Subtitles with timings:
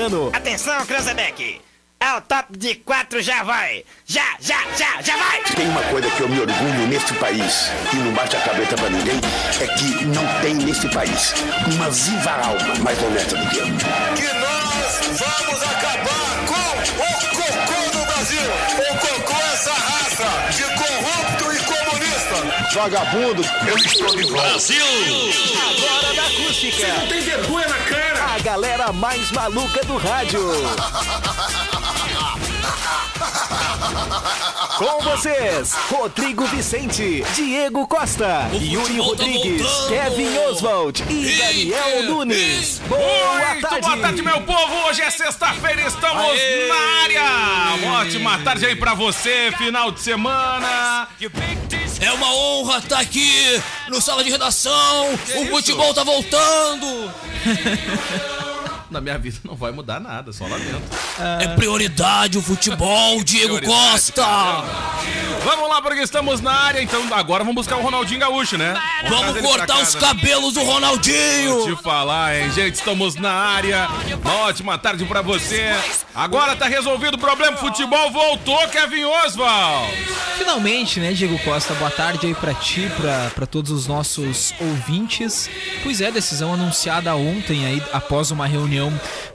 [0.00, 0.30] ano.
[0.34, 1.60] Atenção, Cranzebeck!
[2.00, 3.84] É o top de quatro, já vai!
[4.04, 5.40] Já, já, já, já vai!
[5.54, 8.90] Tem uma coisa que eu me orgulho neste país e não bate a cabeça pra
[8.90, 9.20] ninguém,
[9.60, 11.32] é que não tem nesse país
[11.72, 13.66] uma viva alma mais honesta do que eu.
[14.16, 18.42] que nós vamos acabar com o cocô do Brasil.
[18.72, 22.74] O cocô é essa raça de corrupto e comunista.
[22.74, 24.74] Vagabundo, eu estou de volta.
[25.70, 26.88] Agora da acústica.
[26.88, 28.13] Não tem vergonha na cara.
[28.34, 30.40] A galera mais maluca do rádio.
[34.78, 39.66] Com vocês, Rodrigo Vicente, Diego Costa, Yuri tá Rodrigues.
[39.88, 42.80] Kevin Oswald e Daniel Nunes.
[42.88, 42.98] Boa
[43.50, 43.80] Muito tarde.
[43.86, 44.88] boa tarde, meu povo!
[44.88, 46.68] Hoje é sexta-feira, estamos Aê!
[46.68, 47.74] na área!
[47.82, 51.06] Uma ótima tarde aí pra você, final de semana!
[52.00, 55.10] É uma honra estar aqui no sala de redação.
[55.10, 55.46] o isso?
[55.46, 57.10] futebol tá voltando.
[58.94, 60.80] Na minha vida não vai mudar nada, só lamento.
[61.40, 64.24] É prioridade o futebol, Diego Prioridade, Costa.
[65.44, 68.80] Vamos lá, porque estamos na área, então agora vamos buscar o Ronaldinho Gaúcho, né?
[69.08, 71.64] Vamos pra cortar os cabelos do Vou Ronaldinho.
[71.76, 72.76] te falar, hein, gente?
[72.76, 73.88] Estamos na área.
[74.22, 75.74] Uma ótima tarde pra você.
[76.14, 77.56] Agora tá resolvido o problema.
[77.56, 79.92] Futebol voltou, Kevin Oswald.
[80.38, 81.74] Finalmente, né, Diego Costa?
[81.74, 85.50] Boa tarde aí pra ti, pra, pra todos os nossos ouvintes.
[85.82, 88.83] Pois é, decisão anunciada ontem aí, após uma reunião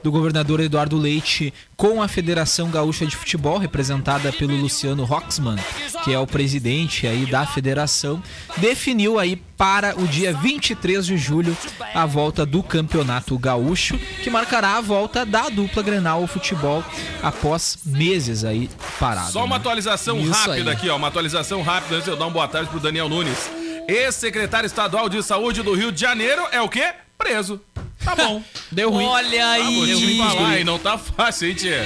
[0.02, 5.56] do governador Eduardo Leite com a Federação Gaúcha de Futebol, representada pelo Luciano Roxman,
[6.04, 8.22] que é o presidente aí da federação,
[8.56, 11.56] definiu aí para o dia 23 de julho
[11.94, 16.82] a volta do Campeonato Gaúcho, que marcará a volta da dupla Grenal ao futebol
[17.22, 19.32] após meses aí parado.
[19.32, 19.60] Só uma né?
[19.60, 20.76] atualização Isso rápida aí.
[20.76, 20.96] aqui, ó.
[20.96, 23.50] Uma atualização rápida antes de eu dar uma boa tarde pro Daniel Nunes.
[23.86, 26.92] Ex-secretário estadual de saúde do Rio de Janeiro é o quê?
[27.18, 27.60] Preso.
[28.04, 28.42] Tá bom.
[28.72, 29.04] Deu ruim.
[29.04, 30.18] Olha Ah, vou te aí.
[30.18, 30.64] falar, hein?
[30.64, 31.84] Não tá fácil, hein, tia?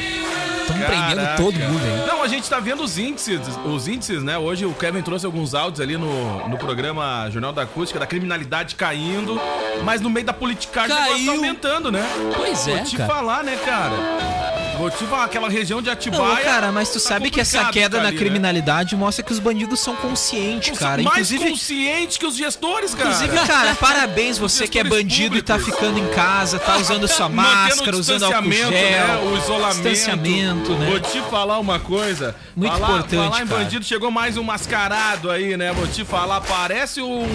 [0.80, 2.06] Estamos prendendo todo mundo aí.
[2.06, 4.36] Não, a gente tá vendo os índices, os índices, né?
[4.39, 8.74] Hoje o Kevin trouxe alguns áudios ali no, no programa Jornal da Acústica, da criminalidade
[8.74, 9.40] caindo,
[9.85, 11.33] mas no meio da politicagem o negócio tá Caiu.
[11.45, 12.05] aumentando, né?
[12.36, 13.12] Pois Vou é, te cara.
[13.12, 14.45] falar, né, cara?
[14.79, 16.45] Vou te falar, aquela região de Não, Atibaia...
[16.45, 18.17] cara, mas tu tá sabe que essa queda na né?
[18.17, 21.01] criminalidade mostra que os bandidos são conscientes, cara.
[21.02, 23.11] mais Inclusive, conscientes que os gestores, cara.
[23.11, 25.79] inclusive, cara, parabéns você que é bandido e tá públicos.
[25.80, 29.17] ficando em casa, tá usando sua máscara, usando álcool gel, né?
[29.33, 29.83] O isolamento.
[29.89, 30.90] distanciamento, né?
[30.90, 32.35] Vou te falar uma coisa.
[32.55, 33.61] Muito falar, importante, Falar em cara.
[33.64, 35.73] bandido, chegou mais um mascarado aí, né?
[35.73, 37.27] Vou te falar, parece um...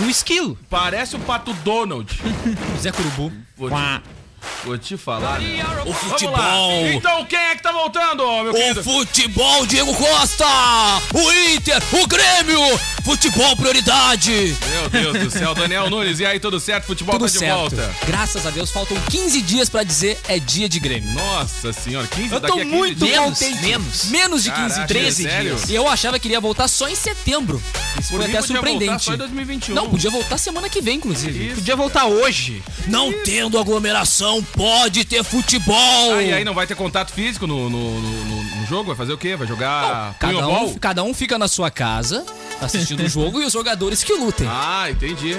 [0.00, 0.56] Um esquilo.
[0.70, 2.20] Parece o Pato Donald.
[2.78, 3.32] Zé Curubu.
[3.56, 4.02] Vou te,
[4.64, 5.62] vou te falar, né?
[5.86, 6.08] O Vamos lá.
[6.10, 6.86] futebol.
[6.92, 8.82] Então, quem é que tá voltando, meu O querido?
[8.82, 10.44] futebol, Diego Costa!
[11.14, 12.60] O Inter, o Grêmio!
[13.04, 14.54] Futebol prioridade!
[14.70, 16.20] Meu Deus do céu, Daniel Nunes.
[16.20, 16.84] E aí, tudo certo?
[16.86, 17.56] Futebol Tudo tá de certo.
[17.58, 17.90] volta.
[18.06, 21.10] Graças a Deus, faltam 15 dias pra dizer é dia de Grêmio.
[21.14, 23.18] Nossa senhora, 15 Eu daqui tô a 15 muito dias.
[23.18, 23.62] contente.
[23.62, 24.04] Menos.
[24.10, 25.54] Menos de 15, Caraca, 13 sério?
[25.56, 25.70] dias.
[25.70, 27.62] E eu achava que iria voltar só em setembro.
[27.98, 29.04] Isso Por foi até surpreendente.
[29.04, 29.74] só em 2021.
[29.74, 31.46] Não, podia voltar semana que vem, inclusive.
[31.46, 31.54] Isso.
[31.56, 32.62] Podia voltar hoje.
[32.86, 36.14] Não tendo aglomeração, pode ter futebol!
[36.14, 38.84] Ah, e aí não vai ter contato físico no, no, no- no- no jogo?
[38.88, 39.36] Vai fazer o quê?
[39.36, 40.68] Vai jogar Cada punhobol?
[40.70, 42.24] um, cada um fica na sua casa
[42.60, 44.46] assistindo o jogo e os jogadores que lutem.
[44.50, 45.36] Ah, entendi.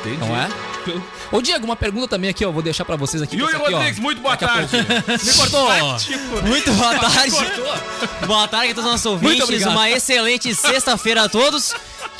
[0.00, 0.16] Entendi.
[0.18, 0.48] Não é?
[1.30, 2.50] Ô, Diego, uma pergunta também aqui, ó.
[2.50, 3.36] Vou deixar pra vocês aqui.
[3.36, 3.54] Yuri.
[3.56, 4.68] Rodrigues, muito boa tarde.
[5.24, 5.68] Me cortou.
[6.44, 7.36] Muito boa tarde.
[8.26, 9.42] Boa tarde a todos os nossos ouvintes.
[9.44, 9.70] obrigado.
[9.70, 11.72] Uma excelente sexta-feira a todos.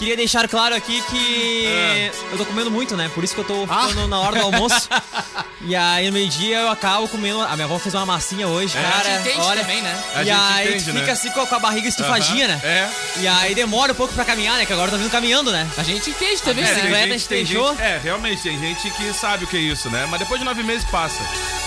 [0.03, 2.11] Queria deixar claro aqui que É.
[2.33, 3.09] eu tô comendo muito, né?
[3.15, 3.87] Por isso que eu tô Ah.
[3.87, 4.89] ficando na hora do almoço.
[5.63, 7.41] e aí no meio-dia eu acabo comendo.
[7.41, 8.83] A minha avó fez uma massinha hoje, É.
[8.83, 8.97] cara.
[8.99, 9.61] A gente entende olha.
[9.61, 10.03] também, né?
[10.17, 11.13] A e aí entende, tu fica né?
[11.13, 12.61] assim com a, barriga estufadinha, Aham, né?
[12.65, 12.91] É.
[13.21, 14.67] E aí demora um pouco pra caminhar, né?
[14.67, 15.71] Que agora eu tô vindo caminhando, né?
[15.77, 19.45] A gente entende também, É, tem bicicleta, a gente- é, realmente, tem gente que sabe
[19.45, 20.05] o que é isso, né?
[20.11, 21.23] Mas depois de nove meses passa.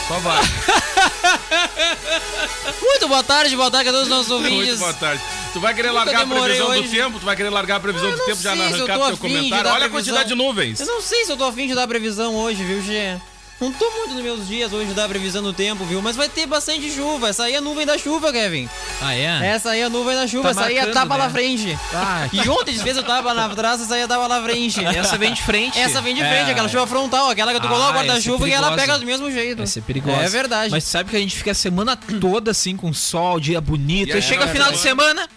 [0.09, 0.43] Só vai.
[2.81, 4.79] Muito boa tarde, boa tarde a todos os nossos Muito ouvintes.
[4.79, 5.21] boa tarde.
[5.53, 6.89] Tu vai querer largar a previsão do hoje.
[6.89, 7.19] tempo?
[7.19, 9.71] Tu vai querer largar a previsão do tempo já na arrancada do teu comentário?
[9.71, 10.79] Olha a quantidade de nuvens.
[10.79, 13.17] Eu não sei se eu tô afim de dar previsão hoje, viu, Gê?
[13.59, 16.01] Não tô muito nos meus dias hoje de dar previsão do tempo, viu?
[16.01, 17.29] Mas vai ter bastante chuva.
[17.29, 18.67] Essa aí é a nuvem da chuva, Kevin.
[19.01, 19.47] Ah, é?
[19.47, 20.43] Essa aí é a nuvem da chuva.
[20.43, 21.23] Tá essa aí é a marcando, tapa né?
[21.23, 21.79] na frente.
[21.93, 24.83] Ah, E ontem, às vezes, eu tava na trás, essa aí é tapa na frente.
[24.85, 25.79] essa vem de frente.
[25.79, 26.51] Essa vem de frente, É.
[26.51, 28.99] aquela chuva frontal, aquela que tu Ah, coloca o essa é guarda-chuva e ela pega
[28.99, 29.61] do mesmo jeito.
[29.61, 30.17] Essa é perigosa.
[30.21, 30.71] É verdade.
[30.71, 34.09] Mas sabe que a gente fica a semana toda assim com sol, dia bonito.
[34.09, 35.29] E Aí aí, chega é final de semana,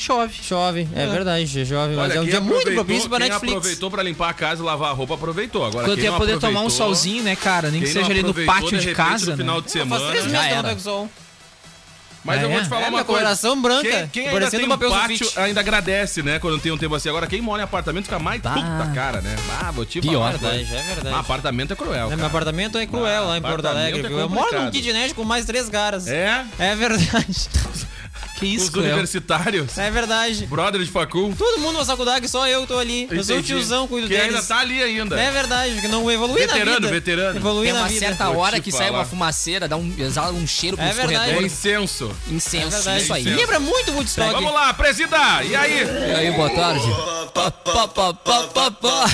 [0.00, 0.34] chove.
[0.42, 1.94] Chove, é, verdade, Gê, chove.
[1.94, 3.52] Mas Olha, é um dia muito propício pra Netflix.
[3.56, 5.64] aproveitou pra limpar a casa e lavar a roupa, aproveitou.
[5.64, 7.70] Agora, Quando quem ia não poder tomar um solzinho, né, cara?
[7.70, 9.36] Nem que seja ali no pátio de, repente, casa, no né?
[9.36, 10.00] final de semana.
[10.00, 11.10] Faz três meses que eu não pego sol.
[12.22, 12.62] Mas Ah, eu vou é?
[12.62, 13.04] te falar É, uma coisa.
[13.06, 16.38] coloração branca, Quem, quem ainda parecendo tem um um pátio ainda agradece, né?
[16.38, 17.08] Quando tem um tempo assim.
[17.08, 18.52] Agora, quem mora em apartamento fica mais Bah.
[18.52, 19.34] puta cara, né?
[19.58, 20.12] Ah, vou te Pior.
[20.38, 20.52] falar.
[20.54, 21.16] É verdade, é Mas verdade.
[21.16, 24.18] apartamento é cruel, É, meu apartamento é cruel lá em Porto apartamento Alegre, é viu?
[24.18, 26.08] Eu moro num kitnet com mais três caras.
[26.08, 26.44] É?
[26.58, 27.48] É verdade.
[28.40, 28.86] Que isso, Os Cleo?
[28.86, 29.76] universitários.
[29.78, 30.46] É verdade.
[30.46, 31.34] Brother de facul.
[31.36, 33.06] Todo mundo na faculdade, só eu tô ali.
[33.10, 33.52] Eu sou o Entendi.
[33.54, 34.34] tiozão, cuido Que deles.
[34.34, 35.20] ainda tá ali ainda.
[35.20, 36.88] É verdade, que não evolui na Veterano, vida.
[36.90, 37.36] veterano.
[37.38, 38.00] Evolui Tem na uma vida.
[38.00, 38.98] certa Vou hora te que sai falar.
[39.00, 41.14] uma fumaceira, dá um, exala um cheiro É pros verdade.
[41.16, 41.52] É corredores.
[41.52, 42.10] incenso.
[42.28, 43.02] Incenso, É verdade.
[43.02, 43.20] isso aí.
[43.22, 43.36] Incenso.
[43.40, 44.32] Lembra muito Woodstock.
[44.32, 45.18] Vamos lá, presida!
[45.44, 45.82] E aí?
[45.82, 46.86] E aí, boa tarde.
[47.34, 49.04] Pá, pá, pá, pá, pá, pá.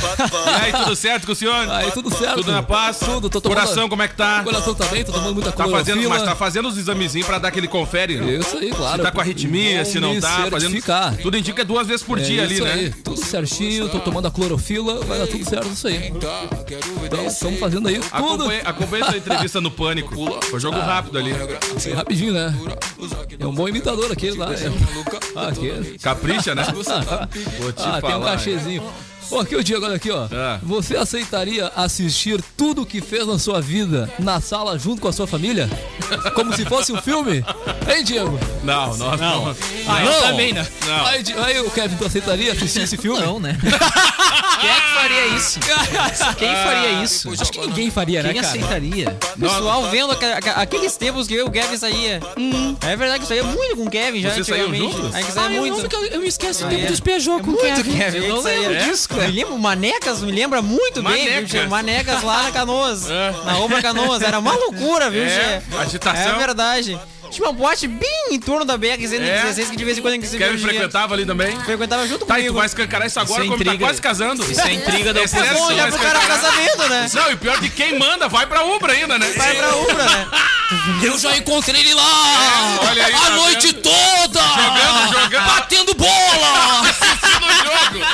[0.46, 1.69] E aí, tudo certo com o senhor?
[1.70, 2.37] Aí, tudo certo.
[2.37, 2.99] Tudo na paz?
[3.00, 3.58] Tudo, tô tomando...
[3.58, 4.43] Coração, como é que tá?
[4.44, 7.67] Coração também, tô tomando muita Tá fazendo, mas tá fazendo os examezinhos pra dar aquele
[7.67, 8.14] confere.
[8.38, 9.02] Isso aí, claro.
[9.02, 10.76] Tá com arritmia, se não tá, fazendo.
[11.22, 12.72] Tudo indica duas vezes por É dia ali, né?
[12.72, 16.12] aí, tudo certinho, tô tomando a clorofila, vai dar tudo certo isso aí.
[17.04, 18.08] Então, estamos fazendo aí tudo.
[18.12, 20.14] Acompanhei, acompanhei sua entrevista no Pânico.
[20.44, 21.32] Foi jogo rápido ali.
[21.94, 22.54] Rapidinho, né?
[23.38, 24.52] É um bom imitador aquele lá.
[24.52, 24.70] É.
[25.34, 25.98] Ah, aquele.
[25.98, 26.64] Capricha, né?
[26.72, 28.32] Vou te Ah, tem um falar.
[28.32, 28.82] cachezinho.
[29.31, 30.26] Ó, aqui o Diego, olha aqui, ó.
[30.32, 30.58] Ah.
[30.62, 35.12] Você aceitaria assistir tudo o que fez na sua vida na sala junto com a
[35.12, 35.69] sua família?
[36.34, 37.44] Como se fosse um filme?
[37.93, 38.38] Hein, Diego?
[38.62, 39.55] Não, nós não.
[39.88, 40.67] Ah, eu também, né?
[40.87, 41.06] Não.
[41.06, 43.20] Aí, aí, o Kevin, tu aceitaria assistir esse filme?
[43.20, 43.58] Não, né?
[44.61, 45.61] Quem é que faria isso?
[46.38, 47.32] Quem faria isso?
[47.40, 48.55] Acho que ninguém faria, né, Quem cara?
[48.55, 49.19] aceitaria?
[49.37, 52.20] O pessoal vendo aca- aca- aqueles tempos que eu e o Kevin saía.
[52.82, 55.14] É verdade que eu saía muito com o Kevin já Vocês saíam juntos?
[55.14, 55.93] Aí que saía Ah, eu, muito.
[55.94, 56.87] não, eu, eu me esqueço o Ah, tempo é?
[56.87, 57.96] dos Peugeot com o Muito Kevin.
[57.99, 58.19] Kevin.
[58.19, 61.50] Eu não lembro disso, Me lembro, Manecas me lembra muito bem, Manecas.
[61.50, 61.66] viu, Tchê?
[61.68, 63.08] Manecas lá na Canoas.
[63.10, 63.34] É.
[63.44, 64.22] Na Roma Canoas.
[64.22, 66.34] Era uma loucura, viu, É, agitação.
[66.34, 66.98] É verdade.
[67.28, 70.28] Tinha uma boate bem em torno da BR-116 que de vez em quando a gente
[70.28, 71.58] se Kevin frequentava ali também?
[71.60, 72.54] Frequentava junto Tá, e tu comigo.
[72.58, 73.84] vai escancarar isso agora Isso é como tá intriga.
[73.84, 74.44] quase casando.
[74.48, 77.10] Isso é intriga da É sério, Bom, já vai pro cara casamento, né?
[77.12, 79.26] Não, e pior que quem manda vai pra Ubra ainda, né?
[79.36, 80.26] Vai pra Ubra, né?
[81.02, 82.02] Eu já encontrei ele lá!
[82.02, 83.82] É, olha aí, a tá noite vendo?
[83.82, 84.40] toda!
[84.40, 85.46] Jogando, jogando.
[85.46, 86.82] Batendo bola!
[87.40, 88.06] no jogo.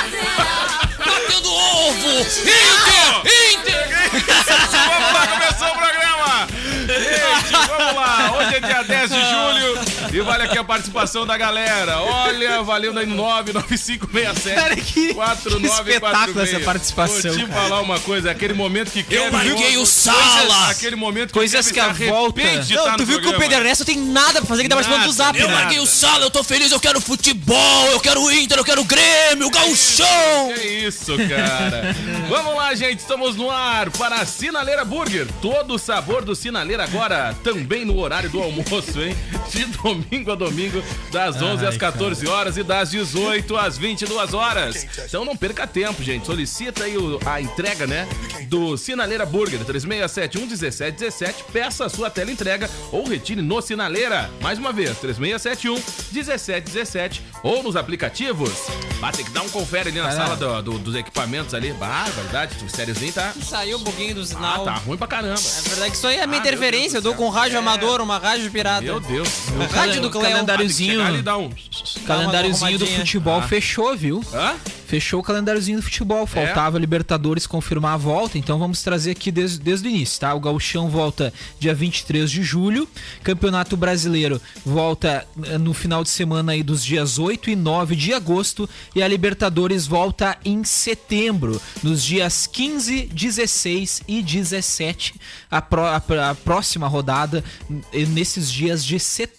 [1.83, 2.21] Batendo ovo!
[2.21, 2.53] Inter!
[3.53, 3.83] Inter!
[4.71, 6.47] Vamos lá, começou o programa!
[6.87, 8.31] Gente, vamos lá!
[8.37, 9.02] Hoje é dia 10 de julho
[10.13, 11.99] e vale aqui a participação da galera.
[12.01, 15.83] Olha, valeu aí no 99567 Cara, que- 4946.
[15.83, 17.61] que espetáculo essa participação, Vou te cara.
[17.61, 20.69] falar uma coisa, é aquele momento que Eu larguei o Coisas- Sala!
[20.69, 23.39] Aquele momento que Coisas que a volta- Não, estar tu viu que o programa.
[23.39, 26.25] Pedro Ernesto tem nada pra fazer que tá participando do Zap, Eu larguei o sala,
[26.25, 30.53] eu tô feliz, eu quero futebol, eu quero Inter, eu quero Grêmio, Gauchão!
[30.55, 31.95] Que isso, cara.
[32.29, 32.99] Vamos lá, gente.
[32.99, 35.27] Estamos no ar para a Sinaleira Burger.
[35.41, 39.15] Todo o sabor do Sinaleira agora, também no horário do almoço, hein?
[39.53, 44.85] De domingo a domingo, das 11 às 14 horas e das 18 às 22 horas.
[45.05, 46.25] Então não perca tempo, gente.
[46.25, 48.07] Solicita aí o- a entrega, né?
[48.47, 51.43] Do Sinaleira Burger, 3671 1717.
[51.51, 54.29] Peça a sua tela entrega ou retire no Sinaleira.
[54.41, 55.75] Mais uma vez, 3671
[56.11, 58.51] 1717 ou nos aplicativos.
[58.99, 61.73] Bah, tem que dar um confere ali na sala do- do- dos equipamentos ali.
[61.73, 63.33] Bah, verdade, o sériozinho tá.
[63.43, 64.63] Saiu um pouquinho do Ah, sinal.
[64.65, 65.39] tá ruim pra caramba.
[65.39, 66.97] É verdade que isso aí é minha Ah, interferência.
[66.97, 67.59] Eu dou com rádio céu.
[67.59, 68.81] amador, uma rádio pirata.
[68.81, 69.27] Meu Deus.
[69.71, 70.23] Rádio do o Cleon.
[70.23, 71.01] calendáriozinho-
[71.37, 71.49] um.
[72.05, 73.47] calendáriozinho do futebol Ah.
[73.47, 74.23] fechou, viu?
[74.33, 74.55] Hã?
[74.87, 76.25] Fechou o calendáriozinho do futebol.
[76.27, 80.33] Faltava Libertadores confirmar a volta, então vamos trazer aqui desde, desde o início, tá?
[80.35, 82.87] O Gauchão volta dia 23 de julho.
[83.23, 88.13] Campeonato Brasileiro volta eh, no final de semana aí dos dias 8 e 9 de
[88.13, 88.69] agosto.
[88.95, 95.15] E a Libertadores volta em setembro, nos dias 15, 16 e 17.
[95.49, 97.43] A, pró- a a próxima rodada
[98.09, 99.32] nesses dias de setembro.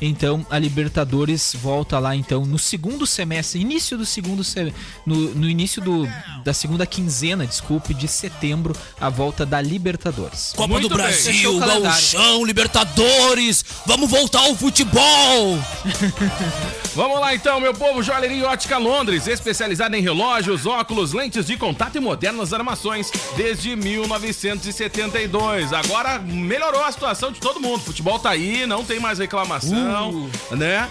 [0.00, 5.48] Então a Libertadores volta lá então no segundo semestre, início do segundo semestre, no, no
[5.48, 6.08] início do,
[6.44, 10.52] da segunda quinzena, desculpe, de setembro, a volta da Libertadores.
[10.54, 11.06] Copa Muito do bem.
[11.06, 11.58] Brasil.
[11.58, 15.58] Gauchão, Libertadores, vamos voltar ao futebol!
[16.94, 18.02] Vamos lá então, meu povo.
[18.02, 25.72] Joalheria Ótica Londres, especializada em relógios, óculos, lentes de contato e modernas armações desde 1972.
[25.72, 27.80] Agora melhorou a situação de todo mundo.
[27.80, 30.88] Futebol tá aí, não tem mais reclamação, né?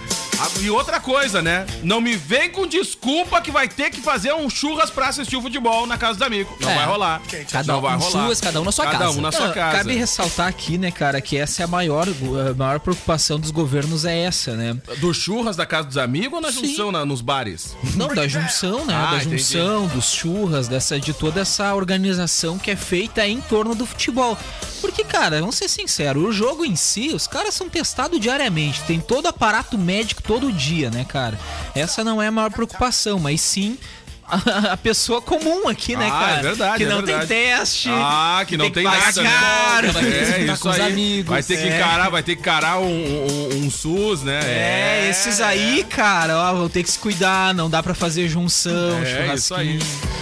[0.61, 1.65] E outra coisa, né?
[1.83, 5.41] Não me vem com desculpa que vai ter que fazer um churras pra assistir o
[5.41, 6.55] futebol na casa do amigo.
[6.59, 6.75] Não É.
[6.75, 7.21] vai rolar.
[7.51, 8.25] Cada um vai rolar.
[8.27, 9.17] suas, cada um na sua cada casa.
[9.17, 9.77] um na sua Ah, casa.
[9.79, 12.07] Cabe ressaltar aqui, né, cara, que essa é a maior,
[12.49, 14.77] a maior preocupação dos governos é essa, né?
[14.99, 16.67] Do churras da casa dos amigos ou na Sim.
[16.67, 17.75] junção na- nos bares?
[17.95, 18.93] Não, da junção, né?
[18.95, 19.37] Ah, da entendi.
[19.37, 24.37] junção, dos churras, dessa, de toda essa organização que é feita em torno do futebol.
[24.81, 28.99] Porque, cara, vamos ser sinceros, o jogo em si, os caras são testados diariamente, tem
[28.99, 31.37] todo aparato médico todo dia, né, cara?
[31.75, 33.77] Essa não é a maior preocupação, mas sim
[34.31, 36.39] a, a pessoa comum aqui, né, Ah, cara?
[36.39, 37.27] é verdade, Que é não verdade.
[37.27, 37.89] tem teste.
[37.91, 39.29] Ah, que não tem, pagar nada, né?
[39.29, 39.91] caro.
[39.91, 40.91] Vai ter que É, isso com os aí.
[40.91, 41.29] amigos.
[41.29, 41.75] Vai ter que É.
[41.77, 44.39] encarar, vai ter que encarar um, um, um SUS, né?
[44.43, 48.71] É, esses aí, cara, ó, vão ter que se cuidar, não dá pra fazer junção,
[49.03, 49.79] É isso aí.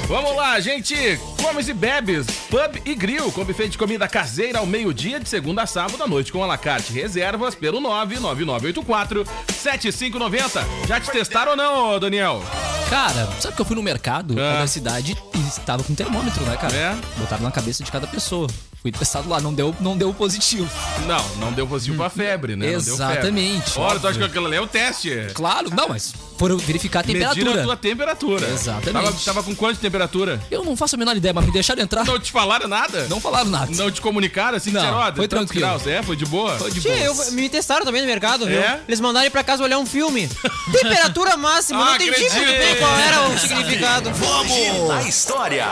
[0.08, 1.20] Vamos lá, gente.
[1.40, 5.62] Comes e bebes, pub e grill, com buffet de comida caseira ao meio-dia de segunda
[5.62, 6.92] a sábado à noite com alacarte.
[6.92, 10.66] Reservas pelo 99984 7590.
[10.88, 12.44] Já te testaram ou não, Daniel?
[12.90, 13.99] Cara, sabe que eu fui no mercado
[14.40, 14.60] Ah.
[14.60, 16.76] da cidade e estava com termômetro, né, cara?
[16.76, 16.98] É?
[17.18, 18.48] Botaram na cabeça de cada pessoa.
[18.82, 20.70] Fui testado lá, não deu, não deu positivo.
[21.06, 22.68] Não, não deu positivo pra febre, né?
[22.72, 25.28] Exatamente, Ora, tu acha que aquilo ali é o teste?
[25.34, 27.64] Claro, não, mas foram verificar a Mediram a temperatura.
[27.64, 28.48] tua temperatura.
[28.50, 29.04] Exatamente.
[29.06, 30.40] Tava, tava com quanto de temperatura?
[30.50, 32.06] Eu não faço a menor ideia, mas me deixaram entrar.
[32.06, 33.06] Não te falaram nada?
[33.10, 33.70] Não falaram nada.
[33.76, 34.72] Não te comunicaram assim?
[34.72, 35.60] Não, disseram, foi tantos tranquilo.
[35.62, 36.58] graus, É, foi de boa?
[36.58, 38.60] Foi de Tia, eu, me testaram também no mercado, viu?
[38.62, 38.80] É?
[38.88, 40.30] Eles mandaram ir pra casa olhar um filme.
[40.72, 42.36] Temperatura máxima, Ah, não entendi acredito.
[42.36, 44.10] muito bem qual era o significado.
[44.10, 45.68] Hoje na história.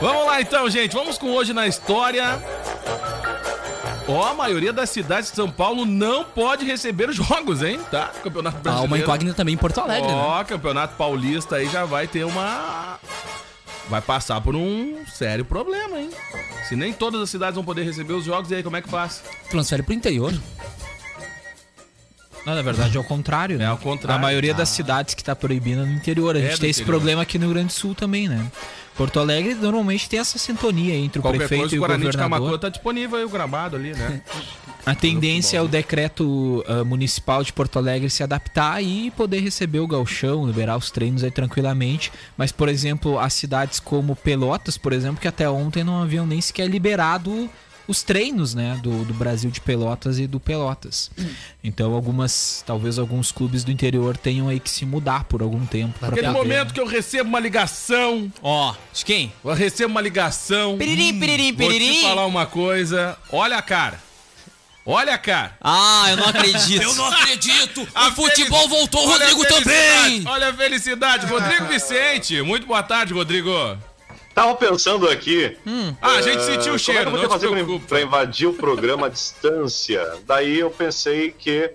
[0.00, 0.92] Vamos lá então, gente.
[0.94, 2.42] Vamos com hoje na história.
[4.08, 7.78] Ó, a maioria das cidades de São Paulo não pode receber jogos, hein?
[7.90, 8.10] Tá?
[8.22, 8.90] Campeonato Brasileiro.
[8.90, 10.14] uma incógnita também em Porto Alegre, né?
[10.14, 12.98] Ó, Campeonato Paulista aí já vai ter uma.
[13.88, 16.10] Vai passar por um sério problema, hein?
[16.68, 18.88] Se nem todas as cidades vão poder receber os jogos, e aí como é que
[18.88, 19.22] faz?
[19.50, 20.32] Transfere pro interior.
[22.48, 23.64] Não, na verdade é o contrário, né?
[23.64, 24.18] É ao contrário.
[24.18, 26.34] A maioria das cidades que tá proibida no interior.
[26.34, 26.98] A É gente do tem esse interior.
[26.98, 28.50] problema aqui no Rio Grande do Sul também, né?
[28.96, 32.00] Porto Alegre normalmente tem essa sintonia entre o Qualquer prefeito coisa, e o o Guarani
[32.00, 32.38] de governador.
[32.38, 34.20] Camacuã tá disponível aí o gramado ali, né?
[34.86, 39.80] A tendência é o decreto ah, municipal de Porto Alegre se adaptar e poder receber
[39.80, 42.10] o galchão, liberar os treinos aí tranquilamente.
[42.38, 46.40] Mas, por exemplo, as cidades como Pelotas, por exemplo, que até ontem não haviam nem
[46.40, 47.50] sequer liberado
[47.88, 51.10] os treinos, né, do, do Brasil de Pelotas e do Pelotas.
[51.64, 55.98] Então, algumas, talvez alguns clubes do interior tenham aí que se mudar por algum tempo.
[55.98, 59.32] pra Aquele poder- momento que eu recebo uma ligação, Ó, de quem?
[59.42, 60.76] eu recebo uma ligação.
[60.76, 62.02] Piririm, piririm, Vou te piririm.
[62.02, 63.16] falar uma coisa.
[63.32, 64.06] Olha a cara.
[64.84, 65.54] Olha a cara.
[65.60, 66.80] Ah, eu não acredito.
[66.82, 67.86] Eu não acredito!
[67.94, 70.22] A o futebol voltou, o Olha a Rodrigo felicidade, também!
[70.26, 71.26] Olha a felicidade.
[71.26, 72.40] Rodrigo Vicente.
[72.40, 73.50] Muito boa tarde, Rodrigo.
[74.38, 75.56] Tava pensando aqui.
[76.00, 77.86] Ah, a gente eh, sentiu o cheiro, Como é que eu vou fazer pra, preocupa.
[77.88, 80.00] pra invadir o programa à distância?
[80.28, 81.68] Daí eu pensei que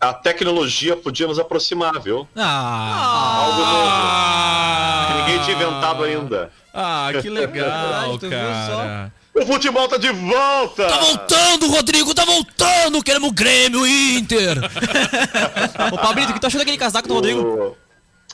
[0.00, 2.26] a tecnologia podia nos aproximar, viu?
[2.36, 3.88] Ah, Algo novo.
[3.92, 6.50] Ah, Que ninguém tinha inventado ainda.
[6.74, 9.12] Ah, que legal, cara.
[9.32, 10.88] O futebol tá de volta!
[10.88, 13.00] Tá voltando, Rodrigo, tá voltando!
[13.04, 14.58] Queremos Grêmio Inter!
[15.92, 17.76] Ô, Pablito, o que tu achou daquele casaco do Rodrigo?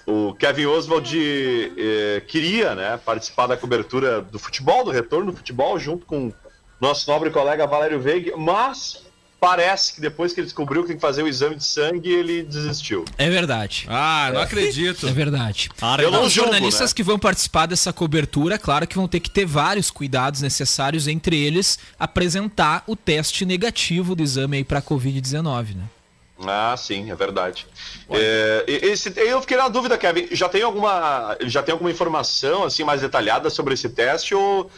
[0.07, 5.79] O, Kevin Oswald eh, queria né, participar da cobertura do futebol, do retorno do futebol,
[5.79, 6.33] junto com
[6.81, 9.05] nosso nobre colega Valério Veiga, mas
[9.41, 12.43] parece que depois que ele descobriu que tem que fazer o exame de sangue, ele
[12.43, 13.05] desistiu.
[13.19, 13.87] é verdade.
[13.89, 15.07] Ah, não acredito.
[15.07, 15.71] É verdade.
[15.99, 16.95] Eu não Os jornalistas né?
[16.95, 21.37] que vão participar dessa cobertura, claro que vão ter que ter vários cuidados necessários, entre
[21.37, 25.85] eles apresentar o teste negativo do exame aí para Covid-19, né?
[26.45, 27.67] Ah, sim, é verdade.
[28.11, 30.29] É, esse- eu fiquei na dúvida, Kevin.
[30.33, 34.71] Já tem alguma, já tem alguma informação assim mais detalhada sobre esse teste ou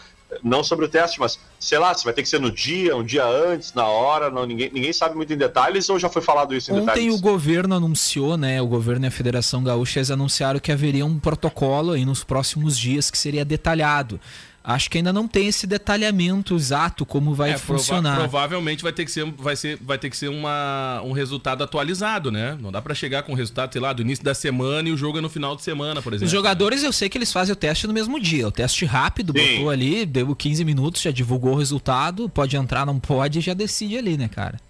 [0.45, 3.03] não sobre o teste, mas sei lá, se vai ter que ser no dia, um
[3.03, 6.55] dia antes, na hora, não, ninguém, ninguém sabe muito em detalhes ou já foi falado
[6.55, 7.15] isso em Ontem detalhes?
[7.15, 8.61] o governo anunciou, né?
[8.61, 12.79] O governo e a Federação Gaúcha eles anunciaram que haveria um protocolo aí nos próximos
[12.79, 14.21] dias que seria detalhado.
[14.63, 18.19] Acho que ainda não tem esse detalhamento exato como vai É, prova- funcionar.
[18.19, 22.31] provavelmente vai ter que ser, vai ser, vai ter que ser uma, um resultado atualizado,
[22.31, 22.57] né?
[22.61, 24.97] Não dá pra chegar com o resultado, sei lá, do início da semana e o
[24.97, 26.27] jogo é no final de semana, por exemplo.
[26.27, 28.47] Os jogadores eu sei que eles fazem o teste no mesmo dia.
[28.47, 29.55] O teste rápido, Sim.
[29.57, 33.97] botou ali, deu 15 minutos, já divulgou o resultado, pode entrar, não pode, já decide
[33.97, 34.61] ali, né, cara?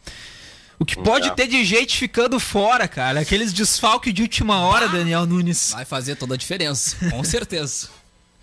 [0.78, 1.30] O que pode É.
[1.33, 3.18] ter de gente ficando fora, cara?
[3.18, 5.73] Aqueles desfalques de última hora, Daniel Nunes.
[5.75, 7.88] Vai fazer toda a diferença, com certeza.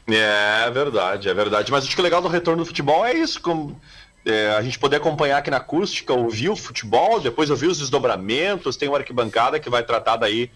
[0.07, 1.71] É verdade, é verdade.
[1.71, 3.79] Mas acho que o legal do retorno do futebol é isso, como
[4.25, 8.75] é, a gente poder acompanhar aqui na acústica, ouvir o futebol, depois ouvir os desdobramentos,
[8.75, 10.51] tem uma arquibancada que vai tratar daí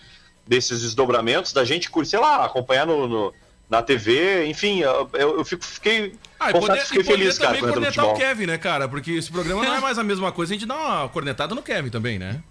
[0.47, 3.33] desses desdobramentos, da gente, sei lá, acompanhar no, no-
[3.69, 7.55] na TV, enfim, eu, eu- fico, fiquei, Ah, e poder, que fiquei e feliz, cara,
[7.55, 8.15] também cornetar o.
[8.15, 8.87] Kevin, né, cara?
[8.87, 11.61] Porque esse programa não é mais a mesma coisa, a gente dá uma cornetada no
[11.61, 12.41] Kevin também, né?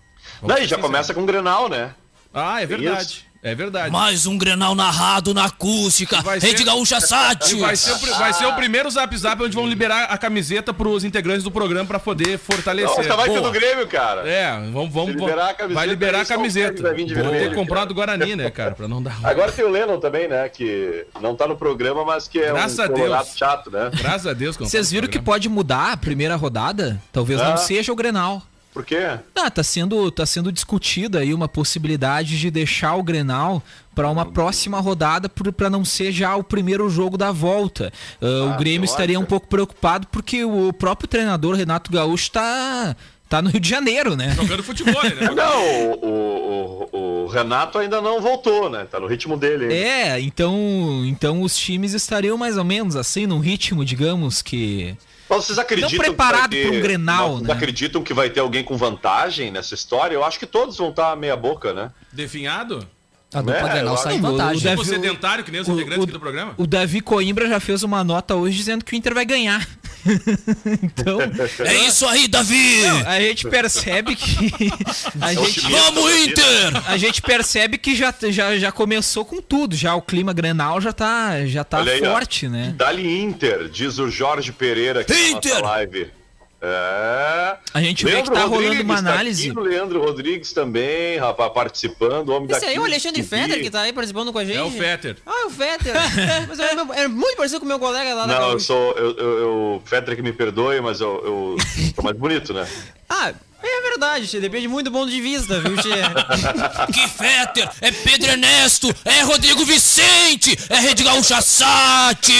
[0.40, 1.92] Vamos Daí já começa com o Grenal, né?
[2.32, 3.27] Ah, é verdade.
[3.40, 3.92] É verdade.
[3.92, 7.54] Mais um Grenal narrado na acústica, Vai Rede ser- Gaúcha Sat!
[7.54, 11.04] Vai ser, o, vai ser o primeiro zap zap onde vão liberar a camiseta pros
[11.04, 12.96] integrantes do programa pra poder fortalecer.
[12.96, 13.40] Nossa, vai Boa.
[13.42, 14.28] do Grêmio, cara.
[14.28, 16.70] É, vamos, vamos, liberar a camiseta, vai liberar a camiseta.
[16.72, 17.86] Kevin vai vir de Vou ter vermelho, que comprar cara.
[17.86, 19.16] do Guarani, né, cara, pra não dar.
[19.22, 20.48] Agora tem o Lennon também, né?
[20.48, 23.28] Que não tá no programa, mas que é Graças um a Deus.
[23.36, 23.88] chato, né?
[23.94, 24.56] Graças a Deus.
[24.56, 27.00] Vocês tá no viram que pode mudar a primeira rodada?
[27.12, 27.50] Talvez Ah.
[27.50, 28.42] não seja o Grenal.
[28.78, 29.18] Por quê?
[29.34, 33.60] Ah, tá sendo, tá sendo discutida aí uma possibilidade de deixar o Grenal
[33.92, 37.92] para uma próxima rodada para não ser já o primeiro jogo da volta.
[38.22, 39.30] Ah, o Ah, Grêmio estaria um ótimo.
[39.30, 42.94] pouco preocupado porque o próprio treinador Renato Gaúcho tá,
[43.28, 44.30] tá no Rio de Janeiro, né?
[44.36, 45.10] Jogando futebol, né?
[45.34, 48.86] Não, o, o- o- o Renato ainda não voltou, né?
[48.88, 49.64] Tá no ritmo dele.
[49.64, 49.74] ainda.
[49.74, 54.96] É, então, então os times estariam mais ou menos assim, num ritmo, digamos que.
[55.28, 57.52] Mas vocês acreditam Não preparado que vai ter- pra um Grenal, Vocês né?
[57.54, 60.14] acreditam que vai ter alguém com vantagem nessa história?
[60.14, 61.90] Eu acho que todos vão estar meia boca, né?
[62.12, 62.86] Definhado?
[63.34, 64.62] A dupla É, Grenal sai em vantagem.
[64.62, 66.54] o Davi- sedentário, que nem os o- integrantes o- aqui do programa?
[66.56, 69.68] O Davi Coimbra já fez uma nota hoje dizendo que o Inter vai ganhar.
[70.82, 71.18] então,
[71.64, 72.84] É isso aí, Davi!
[73.06, 74.28] a gente percebe que.
[75.20, 75.70] A gente, otimista.
[75.70, 76.82] Vamos, Inter!
[76.86, 79.74] a gente percebe que já, já, já começou com tudo.
[79.74, 82.12] Já o clima grenal já tá, já tá aí, ó.
[82.12, 82.72] forte, né?
[82.76, 85.52] Dali Inter, diz o Jorge Pereira aqui na Inter!
[85.54, 86.17] nossa live.
[86.60, 87.56] É.
[87.72, 89.48] A gente vê que tá rolando uma tá análise.
[89.50, 92.30] aqui, o Leandro Rodrigues também, rapaz, participando.
[92.30, 93.22] Homem Esse da aí é o 15 Alexandre.
[93.22, 94.56] Fetter que tá aí participando com a gente.
[94.58, 95.16] É o Fetter.
[95.24, 95.94] Ah, é o Fetter.
[96.48, 98.92] Mas é, meu- é muito parecido com o meu colega lá da Não, eu sou.
[98.92, 101.56] Eu, eu, eu- Fetter que me perdoe, mas eu, eu
[101.94, 102.66] sou mais bonito, né?
[103.08, 103.32] Ah,
[103.66, 105.88] é verdade, Tchê, depende muito do ponto de vista, viu, Tchê?
[106.92, 107.68] Que Fetter!
[107.80, 108.94] É Pedro Ernesto!
[109.04, 110.56] É Rodrigo Vicente!
[110.68, 112.32] É Rede Gaúcha Sat!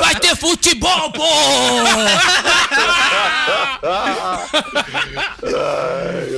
[0.00, 1.24] Vai ter futebol, pô!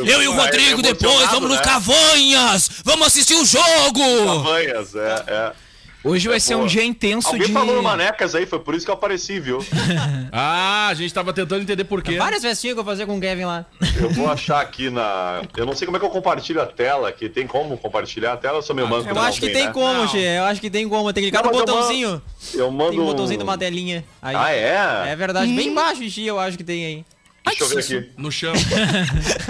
[0.07, 1.63] Eu e o é Rodrigo depois vamos no né?
[1.63, 2.71] Cavanhas!
[2.85, 4.27] Vamos assistir o jogo!
[4.27, 5.68] Cavanhas, é, é.
[6.05, 6.69] Hoje vai ser um boa.
[6.69, 7.53] dia intenso Alguém de.
[7.53, 9.59] falou no Manecas aí, foi por isso que eu apareci, viu?
[10.31, 12.17] Ah, a gente tava tentando entender por quê.
[12.17, 13.67] Várias festinhas que eu fazia com o Kevin lá.
[14.01, 15.43] Eu vou achar aqui na.
[15.57, 17.29] Eu não sei como é que eu compartilho a tela aqui.
[17.29, 18.59] Tem como compartilhar a tela?
[18.59, 19.09] Eu sou meio manco.
[19.09, 19.73] Eu acho que tem né?
[19.73, 20.07] como.
[20.07, 20.19] Tchê.
[20.39, 21.13] Eu acho que tem como.
[21.13, 22.23] Tem que clicar Não, no botãozinho.
[22.55, 22.91] Eu mando.
[22.93, 24.05] Tem um botãozinho um- de uma telinha.
[24.23, 24.37] Aí.
[24.37, 25.13] Ah, é?
[25.13, 25.53] É verdade.
[25.53, 27.05] Bem embaixo, Xixi, eu acho que tem aí.
[27.47, 28.11] Deixa eu ver aqui.
[28.17, 28.53] No chão.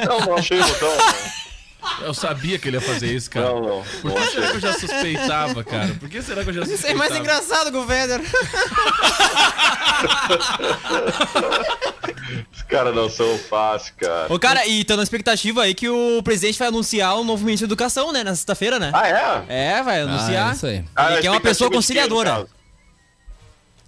[0.08, 0.88] Não, não achei o botão.
[2.02, 3.46] Eu sabia que ele ia fazer isso, cara.
[3.46, 3.82] Não, não.
[4.02, 5.94] Por que será que eu já suspeitava, cara?
[5.98, 7.04] Por que será que eu já Isso suspeitava?
[7.04, 7.86] é mais engraçado que o.
[12.52, 14.32] Os caras não são fáceis, cara.
[14.32, 17.66] Ô, cara, e tá na expectativa aí que o presidente vai anunciar o novo ministro
[17.66, 18.22] da Educação, né?
[18.22, 18.90] Na sexta-feira, né?
[18.92, 19.08] Ah,
[19.48, 19.76] é?
[19.78, 20.50] É, vai anunciar.
[20.50, 20.84] Ah, isso aí.
[20.94, 22.46] Ah, Ele quer uma pessoa de conciliadora.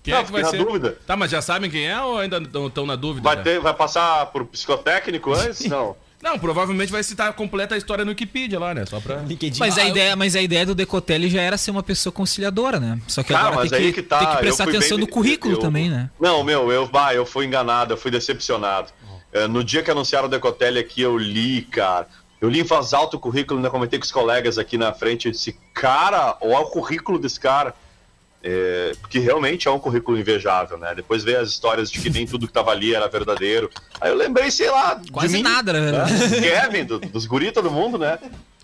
[0.02, 0.64] Quem Não, é que vai fiquei ser?
[0.64, 0.98] na dúvida.
[1.06, 3.22] Tá, mas já sabem quem é ou ainda estão na dúvida?
[3.22, 3.42] Vai, já?
[3.42, 5.60] ter, vai passar por psicotécnico antes?
[5.68, 5.94] Não.
[6.22, 8.84] Não, provavelmente vai citar completa a história no Wikipedia lá, né?
[8.84, 9.16] Só pra.
[9.22, 9.58] LinkedIn.
[9.58, 12.78] Mas Ah, a, ideia, mas a ideia do Decotelli já era ser uma pessoa conciliadora,
[12.78, 13.00] né?
[13.08, 14.18] Só que Cara, agora mas tem que, que tá.
[14.18, 16.10] tem que prestar atenção bem- no currículo eu- também, né?
[16.20, 18.90] Não, meu, eu, bah, eu fui enganado, eu fui decepcionado.
[19.32, 22.06] É, no dia que anunciaram o Decotelli aqui, eu li, cara.
[22.40, 25.26] Eu li em voz alta o currículo, ainda comentei com os colegas aqui na frente.
[25.26, 27.74] Eu disse, cara, olha o currículo desse cara.
[28.42, 30.94] É, porque realmente é um currículo invejável, né?
[30.94, 33.70] Depois veio as histórias de que nem tudo que tava ali era verdadeiro.
[34.00, 35.92] Aí eu lembrei, sei lá, de Quase mim, nada, né?
[35.92, 38.18] Do Kevin, do- dos guri, todo mundo, né?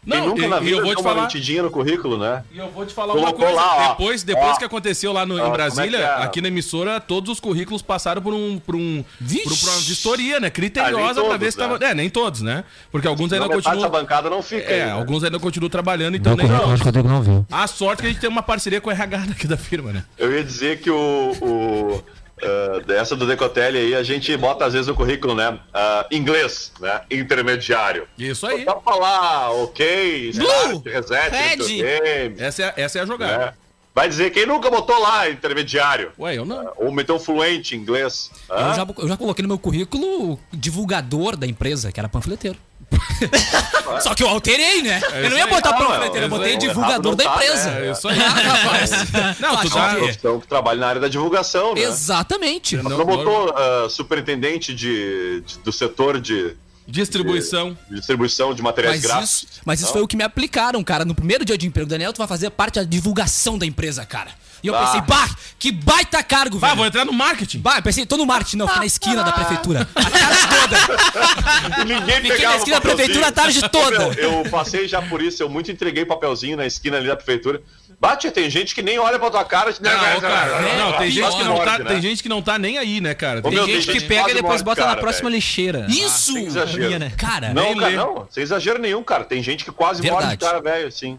[0.09, 2.17] Quem Não, nunca e- na e vida eu vou te uma falar- mentidinha no currículo,
[2.17, 2.45] né?
[2.53, 3.55] E eu vou te falar Colocou uma coisa.
[3.61, 3.89] lá, ó.
[3.89, 4.57] depois depois Ó.
[4.57, 6.23] que aconteceu lá no, Ó, em é Brasília, que é?
[6.23, 8.59] aqui na emissora, todos os currículos passaram por um.
[8.61, 10.47] Por um por, por uma vistoria, né?
[10.47, 11.79] Ah, Criteriosa nem pra ver se tava.
[11.79, 11.91] né?
[11.91, 12.63] É, nem todos, né?
[12.93, 13.77] Porque alguns ainda Não, continuam.
[13.79, 14.71] dessa bancada não fica.
[14.71, 14.93] É, aí, né?
[14.93, 16.47] alguns ainda continuam trabalhando, então nem.
[16.47, 17.47] acho que o Rodrigo não viu.
[17.51, 20.05] A sorte que a gente tem uma parceria com o RH daqui da firma, né?
[20.17, 21.33] Eu ia dizer que o.
[21.41, 22.03] o
[22.43, 25.59] ah, dessa do Decotelli aí, a gente bota às vezes no currículo, né?
[25.73, 27.01] ah, inglês, né?
[27.11, 28.07] Intermediário.
[28.19, 28.65] Isso aí.
[28.65, 31.57] Pra falar, ok, start, reset, Red.
[31.57, 33.39] videogame, Essa é, essa é a jogada.
[33.39, 33.55] né?
[33.95, 36.13] Vai dizer quem nunca botou lá intermediário.
[36.19, 36.71] Ué, eu não.
[36.77, 38.31] Ou meteu fluente em inglês.
[38.51, 42.59] Eu já, eu já coloquei no meu currículo divulgador da empresa, que era panfleteiro.
[44.01, 45.01] Só que eu alterei, né?
[45.23, 47.71] eu não ia botar Ah, panfleteiro, eu botei divulgador não da tá, empresa.
[47.71, 47.87] né?
[47.89, 48.91] É isso aí, rapaz.
[49.41, 49.89] Não, tu Acho dá.
[49.91, 51.81] que- Profissão que trabalha na área da divulgação, né?
[51.83, 52.77] Exatamente.
[52.77, 56.55] Não, Não botou ah, superintendente de, de- do setor de,
[56.87, 57.77] Distribuição.
[57.91, 59.31] de distribuição de materiais Mas gráficos.
[59.43, 61.05] isso, mas isso foi o que me aplicaram, cara.
[61.05, 64.31] No primeiro dia de emprego, Daniel, tu vai fazer parte da divulgação da empresa, cara.
[64.67, 64.85] E eu Bah.
[64.87, 66.79] pensei, bah, que baita cargo, Vai, velho.
[66.79, 67.61] vou entrar no marketing.
[67.61, 69.89] Bah, eu pensei, tô no marketing, não, fiquei na esquina da prefeitura.
[69.95, 71.85] A tarde toda.
[71.85, 73.99] Ninguém Fiquei pegava na esquina da prefeitura a tarde toda.
[74.11, 77.63] Meu, eu passei já por isso, eu muito entreguei papelzinho na esquina ali da prefeitura.
[77.99, 79.73] Bate, tem gente que nem olha pra tua cara.
[79.81, 81.91] Não, ô, cara, não, tem gente, que não tá, Morde, né?
[81.91, 83.39] tem gente que não tá nem aí, né, cara?
[83.39, 84.87] Ô, Tem meu, gente Gente tem que gente pega quase e depois morre, bota na
[84.89, 85.37] cara, próxima velho.
[85.37, 85.87] lixeira.
[85.89, 86.33] Isso!
[86.35, 86.99] sem exagero.
[86.99, 87.13] né?
[87.17, 89.25] Cara, Não, cara, não, sem exagero nenhum, cara.
[89.25, 90.37] Tem gente que quase morre Verdade.
[90.37, 91.19] de cara velho, assim.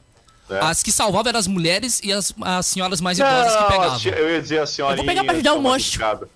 [0.50, 0.60] Né?
[0.62, 3.96] as que salvavam eram as mulheres e as, as senhoras mais idosas que Não, pegavam.
[3.96, 4.94] a tia- eu ia dizer a senhorinha.
[4.94, 5.86] Eu vou pegar pra ajudar o mocho.
[5.86, 6.30] dedicada.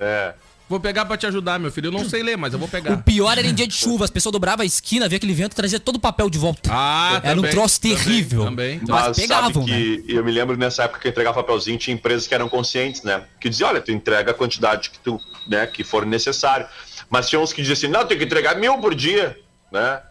[0.00, 0.34] É.
[0.68, 1.86] Vou pegar pra te ajudar, meu filho.
[1.86, 2.94] Eu não sei ler, mas eu vou O pegar.
[2.98, 5.80] pior era em dia de chuva, as pessoas dobravam a esquina, via aquele vento, trazia
[5.80, 6.68] todo o papel de volta.
[6.70, 8.44] Ah, Era um também, troço também, terrível.
[8.44, 8.94] Também, também.
[8.94, 9.72] Mas Mas pegavam, né?
[9.72, 12.50] sabe que eu me lembro nessa época que eu entregava papelzinho, tinha empresas que eram
[12.50, 13.22] conscientes, né?
[13.40, 16.66] Que diziam, olha, tu entrega a quantidade que tu, né, que for necessário.
[17.08, 19.38] Mas tinha uns que diziam assim, não, tem que entregar mil por dia,
[19.72, 20.02] né?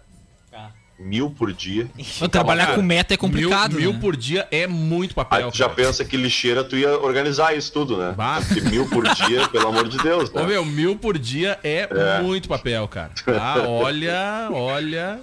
[1.00, 1.88] Mil por dia.
[2.32, 3.74] Trabalhar Cara, com meta é complicado.
[3.74, 4.00] Mil, mil né?
[4.00, 5.52] por dia é muito Aí papel.
[5.52, 5.76] tu já cara.
[5.76, 8.14] pensa que lixeira tu ia organizar isso tudo, né?
[8.18, 8.42] Bah.
[8.46, 10.48] Porque mil por dia, pelo amor de Deus, Ô, né?
[10.48, 12.22] meu, mil por dia é, É.
[12.24, 13.12] muito papel, cara.
[13.40, 15.20] Ah, olha, olha.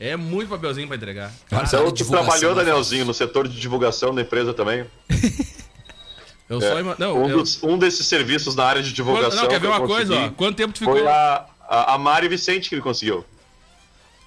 [0.00, 1.30] É muito papelzinho pra entregar.
[1.52, 2.64] Então tu trabalhou, né?
[2.64, 4.84] Danielzinho, no setor de divulgação da empresa também?
[6.48, 6.60] Eu É.
[6.62, 7.38] só ima- Não, um, eu...
[7.40, 9.42] dos- um desses serviços na área de Quando- divulgação.
[9.42, 10.28] Não, quer ver uma coisa, ó?
[10.30, 10.96] Quanto tempo tu ficou.
[10.96, 13.22] Foi a, a, a Mari Vicente que ele conseguiu.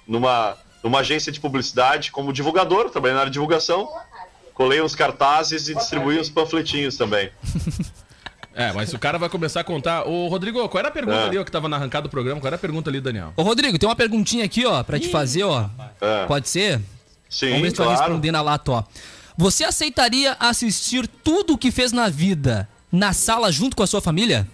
[0.06, 3.88] Numa, numa agência de publicidade, como divulgador, trabalhei na área de divulgação.
[4.54, 7.30] Colei uns cartazes e distribuí uns panfletinhos também.
[8.54, 10.04] É, mas o cara vai começar a contar.
[10.06, 11.24] Ô, Rodrigo, qual era a pergunta É.
[11.24, 12.38] ali, ó, que tava na arrancada do programa?
[12.38, 13.32] Qual era a pergunta ali, Daniel?
[13.34, 15.70] Ô, Rodrigo, tem uma perguntinha aqui, ó, pra te fazer, ó.
[15.98, 16.26] É.
[16.26, 16.78] Pode ser?
[17.30, 18.02] Sim, Vamos ver se tu vai claro.
[18.12, 18.84] responder na lata, ó.
[19.38, 24.02] Você aceitaria assistir tudo o que fez na vida na sala junto com a sua
[24.02, 24.46] família?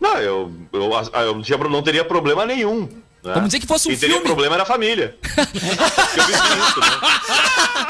[0.00, 2.88] Não, eu, eu, eu não teria problema nenhum.
[3.22, 3.34] Né?
[3.34, 4.26] Vamos dizer que fosse um Quem teria filme.
[4.26, 5.16] problema era a família.
[5.22, 5.44] eu
[6.26, 6.86] vivi isso, né?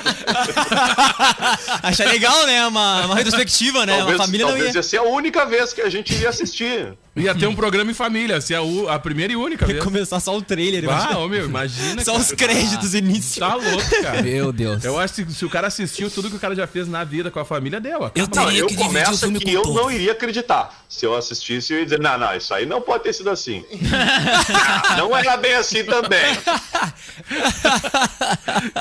[1.82, 2.66] Achei legal, né?
[2.66, 3.96] Uma, uma retrospectiva, né?
[3.96, 6.28] Talvez, uma família não talvez ia ia ser a única vez que a gente iria
[6.28, 6.92] assistir.
[7.14, 9.84] Ia ter um programa em família, se é a, u- a primeira e única vez.
[9.84, 10.88] começar só o trailer.
[10.88, 12.02] Ah, ô meu, imagina.
[12.02, 12.24] só cara.
[12.24, 13.38] os créditos início.
[13.38, 14.22] Tá louco, cara.
[14.22, 14.82] Meu Deus.
[14.82, 17.30] Eu acho que se o cara assistiu tudo que o cara já fez na vida
[17.30, 17.98] com a família, deu.
[18.00, 18.10] ó.
[18.14, 19.76] Eu Não, eu que começo filme que com eu todos.
[19.76, 20.82] não iria acreditar.
[20.88, 23.62] Se eu assistisse, eu ia dizer, não, não, isso aí não pode ter sido assim.
[24.96, 26.34] não era bem assim também.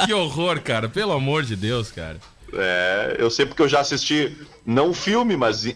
[0.06, 0.90] Que horror, cara.
[0.90, 2.18] Pelo amor de Deus, cara.
[2.54, 4.36] É, eu sei porque eu já assisti,
[4.66, 5.76] não o filme, mas em,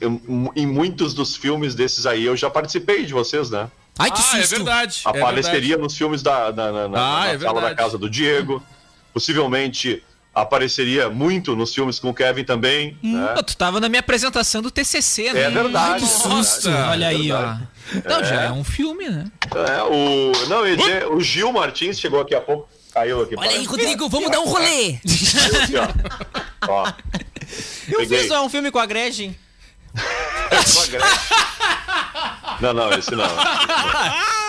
[0.56, 3.70] em muitos dos filmes desses aí eu já participei de vocês, né?
[3.98, 4.56] Ai, que Ah, é susto.
[4.58, 5.02] verdade.
[5.06, 7.76] é Apareceria nos filmes da, na, na- na- Ah, na é sala da verdade.
[7.78, 8.62] casa do Diego.
[9.14, 12.98] Possivelmente apareceria muito nos filmes com o Kevin também.
[13.02, 13.32] né?
[13.34, 15.44] Pô, tu tava na minha apresentação do TCC, né?
[15.44, 16.02] É verdade.
[16.04, 16.28] Que susto.
[16.28, 17.68] Nossa, Olha é aí, verdade.
[18.06, 18.10] ó.
[18.10, 19.26] Não, já é um filme, né?
[19.56, 22.68] É, o, não, dizer, o Gil Martins chegou aqui há pouco.
[22.96, 23.36] Caiu aqui.
[23.38, 23.66] Olha aí.
[23.66, 24.98] Rodrigo, vamos dar um rolê.
[25.04, 25.88] Caiu aqui, ó.
[26.72, 26.88] ó.
[27.90, 28.22] Eu Peguei.
[28.22, 29.36] fiz ó, um filme com a Gretchen.
[32.62, 33.28] Não, não, esse não.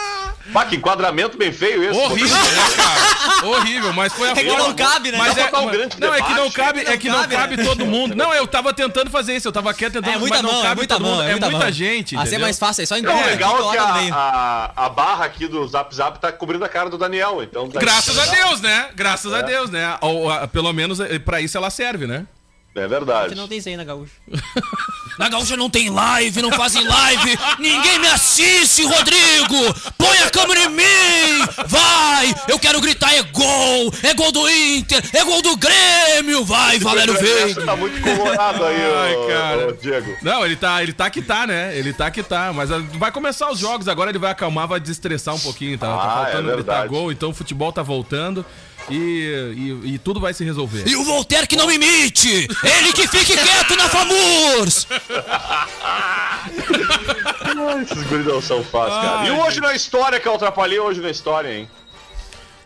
[0.53, 1.99] Pá, que enquadramento bem feio esse.
[1.99, 3.47] Horrível, né, cara?
[3.49, 5.19] Horrível, mas foi a É que não cabe, né?
[5.19, 7.85] Mas é, um grande não, é que não cabe, é que não cabe, cabe todo
[7.85, 8.15] mundo.
[8.15, 10.61] Não, eu tava tentando fazer isso, eu tava aqui tentando, É muita mas não mão,
[10.61, 11.17] é cabe muita todo mundo.
[11.17, 13.69] mão, é É muita muita gente, Assim é mais fácil, é só Não, entregar o
[13.69, 13.71] legal
[14.03, 16.97] é que a, a, a barra aqui do Zap Zap tá cobrindo a cara do
[16.97, 17.69] Daniel, então...
[17.69, 18.89] tá- Graças a Deus, né?
[18.95, 19.97] Graças a Deus, né?
[20.01, 22.25] Ou, a- pelo menos eh, pra isso ela serve, né?
[22.77, 23.35] É verdade.
[23.35, 24.13] Não tem isso aí na gaúcha.
[25.19, 27.39] Na gaúcha não tem live, não fazem live.
[27.59, 29.57] Ninguém me assiste, Rodrigo.
[29.97, 31.47] Põe a câmera em mim.
[31.67, 33.91] Vai, eu quero gritar é gol.
[34.03, 36.45] É gol do Inter, é gol do Grêmio.
[36.45, 37.65] Vai, Valério Veiga.
[37.65, 39.69] Tá muito colorado aí, Ai, ô, cara.
[39.69, 40.15] ô, Diego.
[40.21, 41.75] Não, ele tá, ele tá que tá, né?
[41.75, 42.53] Ele tá que tá.
[42.53, 45.87] Mas ah, vai começar os jogos, agora ele vai acalmar, vai desestressar um pouquinho, tá?
[45.87, 48.45] tá Ah, faltando é gritar gol, então o futebol tá voltando
[48.91, 50.87] e, e, e tudo vai se resolver.
[50.87, 52.49] E o Voltaire que não imite.
[52.63, 54.87] Ele que fique quieto na FAMURS.
[57.83, 59.27] Esses guris não são fáceis, cara.
[59.27, 61.69] E hoje na história, que eu atrapalhei hoje na história, hein?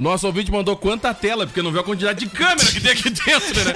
[0.01, 3.11] Nosso ouvinte mandou quanta tela, porque não viu a quantidade de câmera que tem aqui
[3.11, 3.75] dentro, né?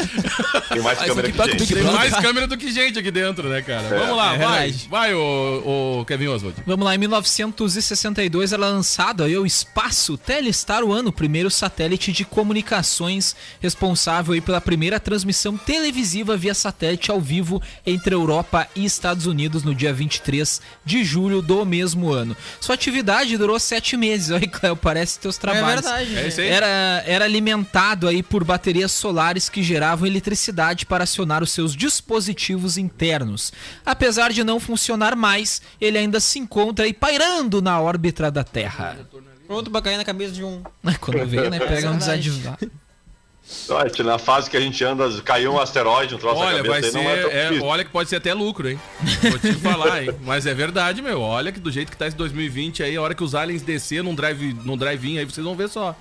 [0.71, 1.75] Tem mais Mas câmera que tá gente.
[1.75, 3.89] Tem mais câmera do que gente aqui dentro, né, cara?
[3.89, 4.61] Vamos lá, é vai.
[4.71, 4.89] verdade.
[4.91, 6.57] Vai, ô, ô Kevin Oswald.
[6.67, 12.25] Vamos lá, em 1962 era lançado aí o Espaço Telestar One, o primeiro satélite de
[12.25, 19.27] comunicações responsável aí pela primeira transmissão televisiva via satélite ao vivo entre Europa e Estados
[19.27, 22.37] Unidos no dia 23 de julho do mesmo ano.
[22.61, 25.83] Sua atividade durou sete meses, olha, Cléo, parece teus É trabalhos.
[25.85, 26.14] verdade.
[26.17, 26.49] É?
[26.49, 32.79] Era, era alimentado aí por baterias solares que geravam eletricidade para acionar os seus dispositivos
[32.79, 33.53] internos.
[33.85, 38.99] Apesar de não funcionar mais, ele ainda se encontra aí pairando na órbita da Terra.
[39.47, 40.63] Pronto pra cair na cabeça de um.
[41.01, 42.71] Quando vê, né, pega um desadivado.
[44.05, 46.91] Na fase que a gente anda, caiu um asteroide, um troço Olha, cabeça, vai aí
[46.91, 46.99] ser.
[46.99, 47.65] não é tão é, difícil.
[47.67, 48.81] olha que pode ser até lucro, hein?
[49.21, 50.11] Vou te falar, hein?
[50.25, 51.21] Mas é verdade, meu.
[51.21, 54.03] Olha que do jeito que tá esse 2020 aí, a hora que os aliens descer
[54.03, 55.95] num drive, num drive-in aí, vocês vão ver só.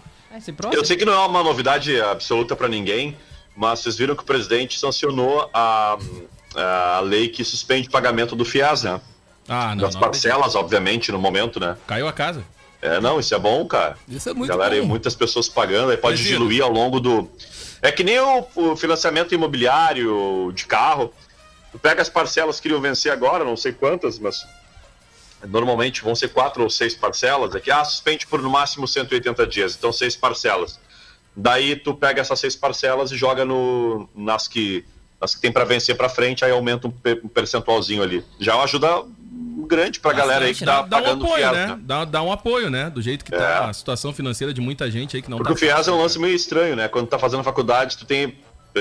[0.58, 0.74] Próximo.
[0.74, 3.16] Eu sei que não é uma novidade absoluta pra ninguém,
[3.56, 5.98] mas vocês viram que o presidente sancionou a,
[6.56, 9.00] a lei que suspende o pagamento do FIAS, né?
[9.48, 9.84] Ah, não.
[9.84, 11.78] das não parcelas, obviamente, no momento, né?
[11.86, 12.44] Caiu a casa.
[12.82, 13.98] É, não, isso é bom, cara.
[14.10, 14.88] Isso é muito Galera, bom.
[14.88, 16.38] muitas pessoas pagando, aí pode Imagina.
[16.40, 17.30] diluir ao longo do.
[17.82, 21.14] É que nem o, o financiamento imobiliário de carro.
[21.72, 24.46] Tu pega as parcelas que iriam vencer agora, não sei quantas, mas
[25.48, 27.56] normalmente vão ser quatro ou seis parcelas.
[27.56, 30.80] Aqui, ah, suspende por no máximo 180 dias, então seis parcelas.
[31.36, 34.86] Daí tu pega essas seis parcelas e joga no, nas que
[35.20, 38.26] nas que tem para vencer para frente, aí aumenta um, pe- um percentualzinho ali.
[38.40, 39.04] Já ajuda
[39.66, 41.68] grande pra galera aí que tá Dá, um pagando o apoio, FIES, né?
[41.68, 41.80] né?
[41.82, 42.90] Dá, dá um apoio, né?
[42.90, 45.56] Do jeito que tá a situação financeira de muita gente aí que não Porque o
[45.56, 46.90] tá FIES é um lance meio estranho, né?
[46.90, 48.38] Quando tá fazendo faculdade, tu tem.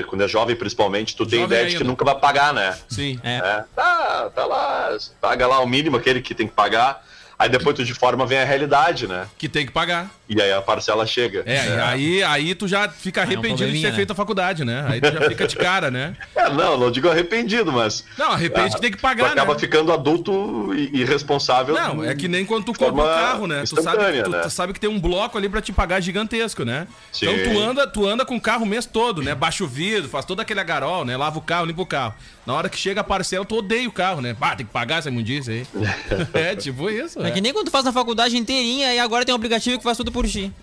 [0.07, 2.79] Quando é jovem, principalmente, tu tem Jovem ideia de que nunca vai pagar, né?
[2.89, 3.21] Sim.
[3.23, 3.65] É.
[3.75, 7.05] Tá, tá lá, paga lá o mínimo, aquele que tem que pagar.
[7.43, 9.27] Aí depois tu de forma vem a realidade, né?
[9.37, 10.09] Que tem que pagar.
[10.29, 11.43] E aí a parcela chega.
[11.45, 13.97] É, e aí, aí tu já fica arrependido de probleminha, ter né?
[13.97, 14.85] feito a faculdade, né?
[14.89, 16.17] Aí tu já fica de cara, né?
[16.35, 18.05] É, não, não digo arrependido, mas.
[18.19, 19.59] Não, arrepende que tem que pagar, tu acaba né?
[19.59, 21.75] ficando adulto e irresponsável.
[21.75, 23.63] Não, é que nem quando tu de compra um carro, né?
[23.69, 24.41] Tu sabe, tu, né?
[24.41, 26.87] tu sabe que tem um bloco ali pra te pagar gigantesco, né?
[27.13, 27.27] Sim.
[27.27, 29.35] Então tu anda, tu anda com o carro o mês todo, né?
[29.35, 31.17] Baixa o vidro, faz todo aquele agarol, né?
[31.17, 32.15] Lava o carro, limpa o carro.
[32.47, 34.35] Na hora que chega a parcela, tu odeia o carro, né?
[34.35, 35.67] Bah, tem que pagar essa imundícia aí.
[36.35, 37.32] é, tipo isso, É é.
[37.33, 39.97] Que nem quando tu faz na faculdade inteirinha e agora tem um aplicativo que faz
[39.97, 40.53] tudo por ti.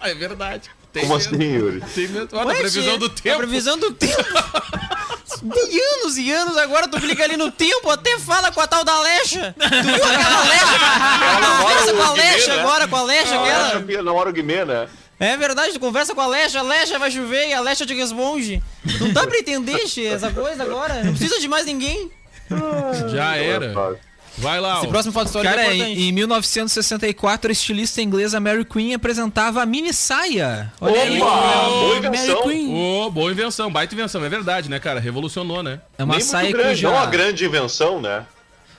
[0.00, 0.70] É verdade.
[0.92, 1.34] Tem Como mesmo.
[1.34, 1.80] assim, Yuri?
[1.92, 2.28] Tem mesmo.
[2.32, 3.36] Olha a Ué, previsão tia, do A tempo.
[3.38, 4.22] previsão do tempo.
[5.52, 8.84] Tem anos e anos, agora tu clica ali no tempo, até fala com a tal
[8.84, 9.54] da Alexa.
[9.58, 10.76] Tu viu aquela Alexa?
[11.36, 12.60] Tu conversa com a Alexa né?
[12.62, 13.70] agora, com a Alexa, aquela.
[13.74, 14.88] Alexa, na hora o Guimê, né?
[15.18, 18.62] É verdade, tu conversa com a Alexa, Alexa vai chover e a Alexa te responde.
[19.00, 21.02] Não dá pra entender, che, essa coisa agora.
[21.02, 22.10] Não precisa de mais ninguém.
[23.10, 23.98] Já era.
[24.38, 24.90] Vai lá, Esse ó.
[24.90, 26.00] próximo fato histórico Cara, é importante.
[26.00, 30.72] em, em 1964, a estilista inglesa Mary Queen apresentava a mini saia.
[30.80, 31.20] Olha aí.
[31.20, 31.30] Opa!
[31.30, 32.42] Boa Mary invenção.
[32.42, 32.74] Queen.
[32.74, 35.00] Ô, boa invenção, baita invenção, é verdade, né, cara?
[35.00, 35.80] Revolucionou, né?
[35.98, 38.24] É uma Nem saia muito grande, cuja, não uma grande invenção, né?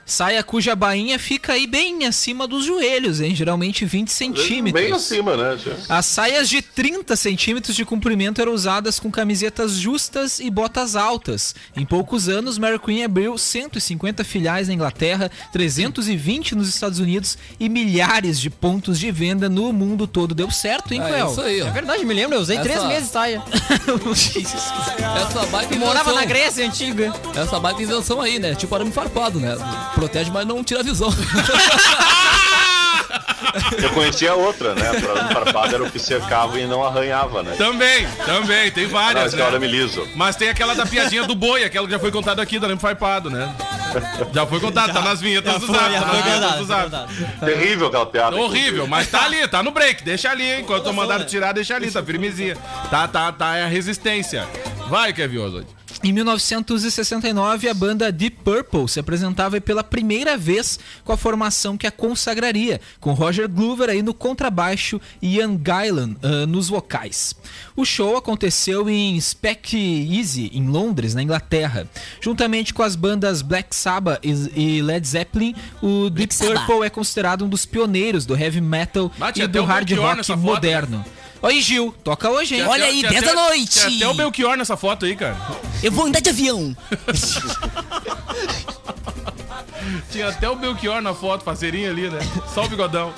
[0.07, 3.35] Saia cuja bainha fica aí bem acima dos joelhos, hein?
[3.35, 4.83] Geralmente 20 centímetros.
[4.83, 5.57] Bem acima, né?
[5.89, 11.53] As saias de 30 centímetros de comprimento eram usadas com camisetas justas e botas altas.
[11.75, 17.67] Em poucos anos, Mary Queen abriu 150 filiais na Inglaterra, 320 nos Estados Unidos e
[17.67, 20.33] milhares de pontos de venda no mundo todo.
[20.33, 21.31] Deu certo, hein, É Cleo?
[21.31, 21.67] isso aí, ó.
[21.67, 23.43] É verdade, me lembro, eu usei Essa- três meses saia.
[25.27, 27.13] Essa baita Eu morava na Grécia antiga.
[27.35, 28.55] Essa baita invenção aí, né?
[28.55, 29.55] Tipo arame farpado, né?
[29.97, 31.09] Protege, mas não tira a visão.
[33.81, 34.89] Eu conhecia outra, né?
[34.89, 37.55] Arame farpado era o que cercava e não arranhava, né?
[37.57, 39.47] Também, também, tem Não, várias, esse é o né?
[39.47, 40.07] arame liso.
[40.15, 42.79] Mas tem aquela da piadinha do boi, aquela que já foi contada aqui, do arame
[42.79, 43.51] farpado, né?
[44.31, 45.91] Já foi contado, tá nas vinhetas do zap.
[45.91, 46.81] já tá foi do zap.
[46.81, 47.27] verdade.
[47.39, 48.35] Terrível aquela piada.
[48.35, 50.61] Horrível, mas tá ali, tá no break, deixa ali, hein?
[50.61, 52.55] Enquanto mandaram tirar, deixa ali, tá firmezinha.
[52.91, 54.47] Tá, tá, tá, é a resistência.
[54.87, 55.76] Vai, Kevin Oswald.
[56.03, 61.87] Em 1969, a banda Deep Purple se apresentava pela primeira vez com a formação que
[61.87, 67.35] a consagraria, com Roger Glover aí no contrabaixo e Ian Gillan ah, nos vocais.
[67.75, 71.87] O show aconteceu em Speck Easy, em Londres, na Inglaterra.
[72.21, 77.49] Juntamente com as bandas Black Sabbath e Led Zeppelin, o Deep Purple é considerado um
[77.49, 81.03] dos pioneiros do heavy metal Bate e do hard rock foto, moderno.
[81.41, 82.61] Oi, Gil, toca hoje, hein?
[82.61, 83.69] Tinha Olha até- aí, tinha 10 até- da noite.
[83.79, 85.37] Tinha até o Belchior nessa foto aí, cara.
[85.83, 86.75] Eu vou andar de avião.
[90.11, 92.19] Tinha até o Belchior na foto, parceirinho ali, né?
[92.53, 93.13] Só o bigodão.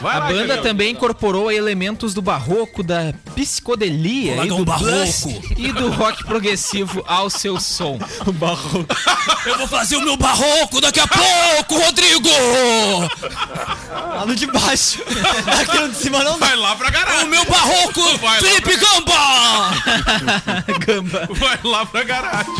[0.00, 5.42] Vai A lá, banda também incorporou elementos do barroco, da psicodelia e do barroco.
[5.56, 7.98] e do rock progressivo ao seu som.
[9.46, 12.28] Eu vou fazer o meu barroco daqui a pouco, Rodrigo!
[13.90, 15.00] Lá no de baixo.
[15.60, 16.36] Aqui no de cima não.
[16.38, 17.24] Vai lá pra garagem.
[17.24, 19.70] O meu barroco, Vai lá Felipe Gamba!
[20.84, 21.28] Gamba.
[21.30, 22.54] Vai lá pra garagem.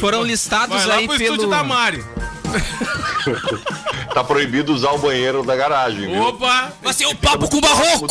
[0.00, 2.04] Foram listados Vai lá aí pro pelo da Mari.
[4.14, 6.22] Tá proibido usar o banheiro da garagem, viu?
[6.22, 6.72] Opa!
[6.82, 8.08] Vai ser o papo com o barroco!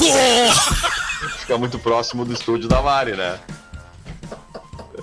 [1.39, 3.39] Fica muito próximo do estúdio da Mari, né?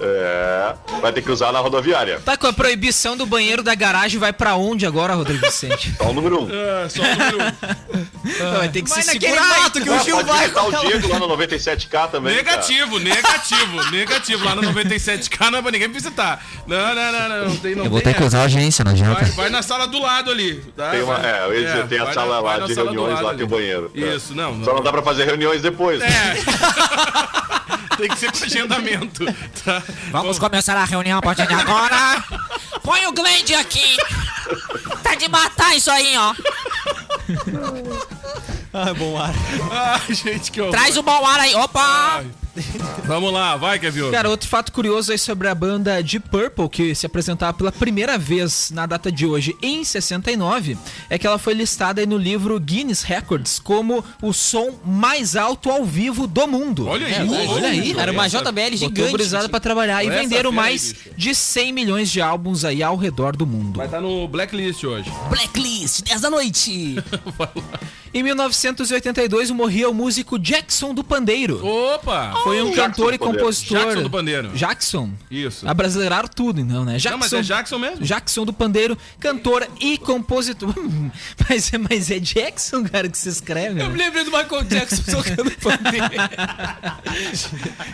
[0.02, 0.74] É.
[1.00, 2.20] Vai ter que usar na rodoviária.
[2.24, 5.94] Tá com a proibição do banheiro da garagem vai pra onde agora, Rodrigo Vicente?
[5.96, 6.48] Só o número um.
[6.50, 8.02] É, só o número um.
[8.56, 9.60] Vai ter que Vai se naquele segurar.
[9.62, 10.38] mato que o Gil pode vai.
[10.42, 12.32] visitar o Diego lá no 97K também.
[12.36, 12.56] cara.
[12.56, 14.44] Negativo, negativo, negativo.
[14.44, 16.40] Lá no 97K não é pra ninguém visitar.
[16.66, 17.48] Não, não, não, não.
[17.48, 19.22] não tem, não Eu vou ter que usar a agência, não adianta.
[19.24, 20.54] Vai, vai na sala do lado ali.
[20.76, 20.90] Tá?
[20.90, 22.74] Tem uma, é, eu ia dizer, É, tem a vai sala na- vai lá de
[22.74, 23.46] sala reuniões lá, tem o ali.
[23.46, 23.90] banheiro.
[23.94, 24.00] É.
[24.16, 24.54] Isso, não.
[24.54, 24.64] não.
[24.64, 25.98] Só não dá pra fazer reuniões depois.
[25.98, 26.06] né?
[26.06, 27.41] É.
[28.02, 29.24] Tem que ser com agendamento.
[29.64, 29.80] Tá?
[30.10, 32.24] Vamos começar a reunião a partir de agora.
[32.82, 33.96] Põe o Glende aqui.
[35.04, 36.34] Tá de matar isso aí, ó.
[38.74, 39.32] Ah, bom ar.
[39.70, 40.72] Ai, gente, que horror.
[40.72, 41.54] Traz o bom ar aí.
[41.54, 42.24] Opa!
[43.04, 44.10] Vamos lá, vai, Kevin.
[44.10, 48.18] Cara, outro fato curioso aí sobre a banda Deep Purple, que se apresentava pela primeira
[48.18, 50.76] vez na data de hoje, em 69,
[51.08, 55.70] é que ela foi listada aí no livro Guinness Records como o som mais alto
[55.70, 56.86] ao vivo do mundo.
[56.86, 57.94] Olha aí, É, olha aí.
[57.98, 59.48] Era uma JBL gigante.
[59.48, 61.10] pra trabalhar e venderam aí, mais bicho.
[61.16, 63.78] de 100 milhões de álbuns aí ao redor do mundo.
[63.78, 65.10] Vai estar no Blacklist hoje.
[65.28, 66.96] Blacklist, 10 da noite.
[68.14, 71.64] Em 1982 morria o músico Jackson do Pandeiro.
[71.66, 72.34] Opa!
[72.44, 73.78] Foi um Jackson cantor e compositor.
[73.78, 74.48] Jackson do Pandeiro.
[74.50, 75.10] Jackson.
[75.30, 75.66] Isso.
[75.66, 76.98] Abrasileiraram tudo, então, né?
[76.98, 78.04] Jackson, Não, mas é Jackson mesmo.
[78.04, 80.74] Jackson do Pandeiro, cantor e compositor.
[81.48, 83.80] mas, é- mas é Jackson, cara, que se escreve.
[83.80, 83.88] Eu né?
[83.88, 86.06] me lembrei do Michael Jackson tocando pandeiro.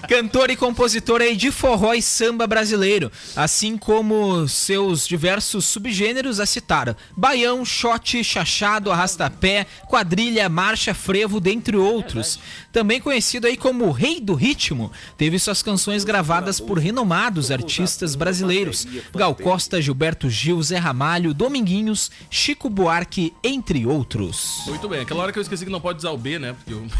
[0.09, 6.47] Cantor e compositor aí de forró e samba brasileiro, assim como seus diversos subgêneros a
[6.47, 10.08] citaram: baião, shot, chachado, arrastapé, quadrilha,
[10.51, 12.39] marcha, frevo, dentre outros.
[12.73, 18.15] Também conhecido aí como o Rei do Ritmo, teve suas canções gravadas por renomados artistas
[18.15, 24.63] brasileiros: Gal Costa, Gilberto Gil, Zé Ramalho, Dominguinhos, Chico Buarque, entre outros.
[24.67, 26.53] Muito bem, aquela hora que eu esqueci que não pode usar o B, né?
[26.55, 26.87] Porque eu...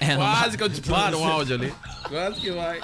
[0.00, 1.74] É, não- Quase que eu disparo um áudio ali.
[2.08, 2.80] Quase que vai.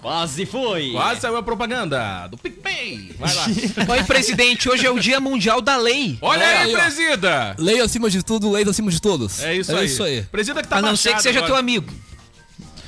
[0.00, 0.92] Quase foi.
[0.92, 3.14] Quase saiu a propaganda do PicPay.
[3.18, 3.46] Vai lá.
[3.94, 6.16] Oi, presidente, hoje é o Dia Mundial da Lei.
[6.20, 6.78] Olha aí, Aí, ó.
[6.78, 7.56] presida!
[7.58, 9.42] Lei acima de tudo, lei acima de todos.
[9.42, 9.86] É isso é aí.
[9.86, 10.22] Isso aí.
[10.22, 11.52] Presida que tá A não ser que seja agora.
[11.52, 11.92] teu amigo.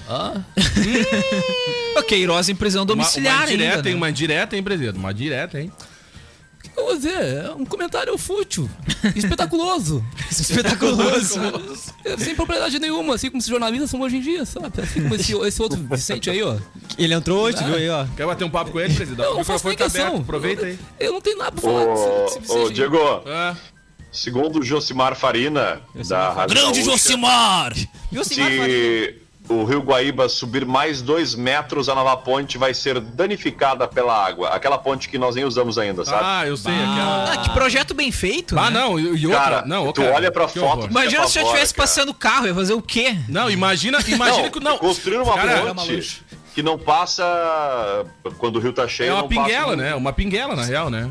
[0.08, 0.40] Ah,
[1.96, 3.94] O Queiroz em prisão Uma, domiciliar uma direta, ainda, hein?
[3.94, 3.98] né?
[4.00, 4.98] Uma direta, hein, presida?
[4.98, 5.70] Uma direta, hein?
[6.74, 7.44] Que eu vou dizer?
[7.46, 8.68] É um comentário fútil.
[9.16, 10.04] Espetaculoso.
[10.30, 11.40] Espetaculoso.
[12.02, 14.68] É, Sem propriedade nenhuma, assim como os jornalistas são hoje em dia, sabe?
[14.80, 16.56] Assim como esse, esse outro Vicente aí, ó.
[16.96, 18.06] Ele entrou hoje, viu aí, ó.
[18.16, 19.22] Quer bater um papo com ele, presida?
[19.22, 20.78] Não, o microfone tá aberto, aproveita aí.
[20.98, 22.70] Eu não tenho nada pra falar desse, Ô, desse ô.
[22.70, 23.54] Diego, Ah,
[24.10, 27.74] segundo o Josimar Farina, da Rádio Grande Gaúcha, Josimar!
[28.10, 28.66] Viu, Simar Faria?
[28.66, 29.14] se
[29.50, 34.50] o Rio Guaíba subir mais dois metros, a nova ponte vai ser danificada pela água.
[34.50, 36.22] Aquela ponte que nós nem usamos ainda, sabe?
[36.24, 37.32] ah, eu sei, aquela.
[37.32, 38.56] Ah, que projeto bem feito.
[38.56, 38.78] Ah, né?
[38.78, 39.40] não, e, outra.
[39.42, 40.86] Cara, não, tu cara, olha pra que foto.
[40.86, 43.16] Imagina se já apavora, estivesse passando carro, ia fazer o quê?
[43.28, 44.60] Não, imagina, imagina Não, que.
[44.60, 46.22] Não, construir uma Cara, ponte
[46.54, 47.24] que não passa
[48.38, 49.10] quando o rio tá cheio.
[49.10, 49.94] É uma pinguela, né?
[49.94, 51.10] Uma pinguela, na real, né?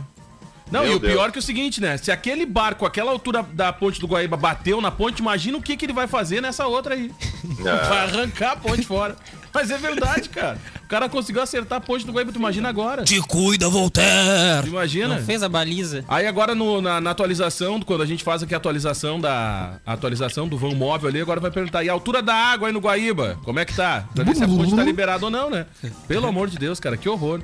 [0.72, 1.14] Não, Meu e o Deus.
[1.14, 1.98] pior que é o seguinte, né?
[1.98, 5.76] Se aquele barco, aquela altura da ponte do Guaíba bateu na ponte, imagina o que,
[5.76, 7.12] que ele vai fazer nessa outra aí.
[7.60, 7.64] É.
[7.90, 9.16] Vai arrancar a ponte fora.
[9.54, 10.58] Mas é verdade, cara.
[10.86, 13.04] O cara conseguiu acertar a ponte do Guaíba, tu imagina agora.
[13.04, 14.68] Te cuida, Tu Voltaire!
[14.68, 15.08] imagina?
[15.18, 16.06] Não fez a baliza.
[16.08, 19.94] Aí agora no- na, na atualização, quando a gente faz aqui a atualização da a
[19.94, 22.80] atualização do vão móvel ali, agora vai perguntar, e a altura da água aí no
[22.80, 23.38] Guaíba?
[23.44, 24.06] Como é que tá?
[24.14, 25.66] Pra ver se a ponte tá liberada ou não, né?
[26.08, 27.42] Pelo amor de Deus, cara, que horror.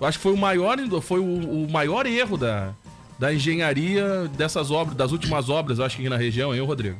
[0.00, 2.72] Eu acho que foi o maior, foi o, o maior erro da,
[3.18, 6.98] da engenharia dessas obras, das últimas obras, eu acho que aqui na região, hein, Rodrigo?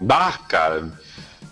[0.00, 0.92] Bah, cara.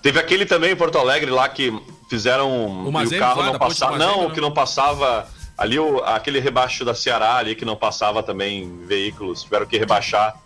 [0.02, 1.72] Teve aquele também em Porto Alegre lá que
[2.10, 3.92] fizeram O o carro lá, não passava.
[3.92, 4.28] Mazembe, Não, não?
[4.28, 5.26] o que não passava.
[5.56, 9.44] Ali o, aquele rebaixo da Ceará ali que não passava também veículos.
[9.44, 10.36] Tiveram que rebaixar.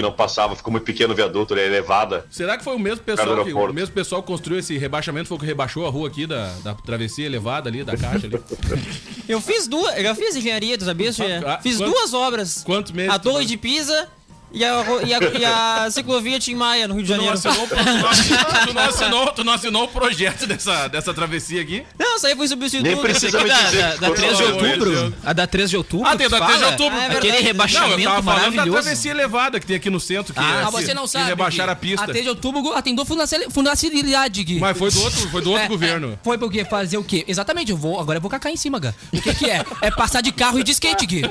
[0.00, 2.24] Que não passava, ficou muito pequeno o viaduto, ele é elevada.
[2.30, 5.40] Será que foi o mesmo pessoal que, o mesmo pessoal construiu esse rebaixamento, foi o
[5.40, 8.40] que rebaixou a rua aqui da, da travessia elevada ali, da caixa ali?
[9.28, 9.94] Eu fiz duas.
[9.98, 11.12] Eu já fiz engenharia, tu sabia?
[11.12, 11.34] Gê?
[11.44, 12.64] Ah, Fiz quanto- duas obras.
[12.64, 13.12] Quantos meses?
[13.12, 14.08] A Torre de Pisa
[14.52, 17.38] e a, e a, e a ciclovia Tim Maia, no Rio de Janeiro.
[17.40, 21.84] tu, não assinou, tu, não assinou, tu não assinou o projeto dessa, dessa travessia aqui?
[21.98, 22.86] Não, isso aí foi substituto.
[22.86, 23.82] Nem precisa me Da, dizer.
[23.82, 25.14] da, da foi 3 de outubro?
[25.24, 26.06] A da 3 de outubro?
[26.08, 26.98] Ah, tem da 3 de outubro.
[26.98, 27.32] Ah, é Aquele verdade.
[27.32, 28.82] Não, eu rebaixamento tava falando da maravilhoso.
[28.82, 30.34] travessia elevada que tem aqui no centro.
[30.34, 31.26] Que, Ah, é- você não que sabe.
[31.26, 32.04] rebaixaram a pista.
[32.04, 34.42] Até de outubro atendeu fundacionalidade.
[34.44, 34.58] Gui.
[34.58, 36.12] Mas foi do outro, foi do outro É, governo.
[36.14, 37.24] é, foi porque fazer o quê?
[37.28, 38.92] Exatamente, eu vou, agora eu vou cacar em cima, Gá.
[39.12, 39.64] O que que é?
[39.80, 41.22] É passar de carro e de skate, Gui.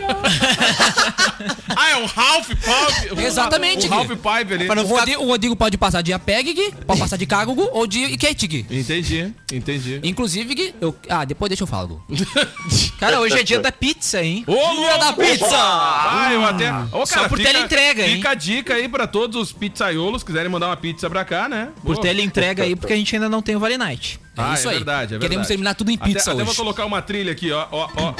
[1.75, 3.08] Ah, é um Ralph Pipe.
[3.17, 4.15] Exatamente, O Ralph Gui.
[4.15, 4.67] Pipe ali.
[4.67, 8.05] o, Rodrigo, o Rodrigo pode passar de APEG, Gui, pode passar de cargo ou de
[8.17, 8.65] Gui.
[8.69, 9.99] Entendi, entendi.
[10.03, 10.95] Inclusive, Gui, eu...
[11.09, 11.79] Ah, depois deixa eu falar.
[12.99, 14.43] Cara, hoje é dia da pizza, hein?
[14.45, 15.47] Ô, Dia da pizza!
[15.51, 16.71] Ah, eu até.
[16.91, 18.15] Ô, Só por teleentrega, hein?
[18.17, 21.69] Fica a dica aí pra todos os pizzaiolos quiserem mandar uma pizza pra cá, né?
[21.83, 22.01] Por Pô.
[22.01, 24.19] tele entrega aí, porque a gente ainda não tem o Vale Night.
[24.35, 24.77] Ah, isso é aí.
[24.77, 25.21] verdade, é verdade.
[25.29, 26.45] Queremos terminar tudo em Até- pizza até, hoje.
[26.45, 28.13] vou colocar uma trilha aqui, ó, ó, ó.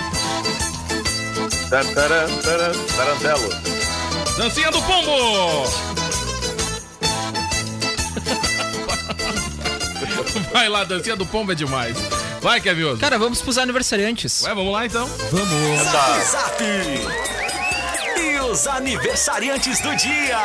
[1.69, 3.79] Taran, taran, Tarantelo.
[4.39, 5.12] Dancinha do pombo!
[10.54, 11.97] Vai lá, dancinha do pombo é demais.
[12.41, 14.43] Vai, Kevin Cara, vamos pros aniversariantes.
[14.43, 15.10] Ué, vamos lá então.
[15.10, 16.63] Zap Zap!
[18.17, 20.39] E os aniversariantes do dia!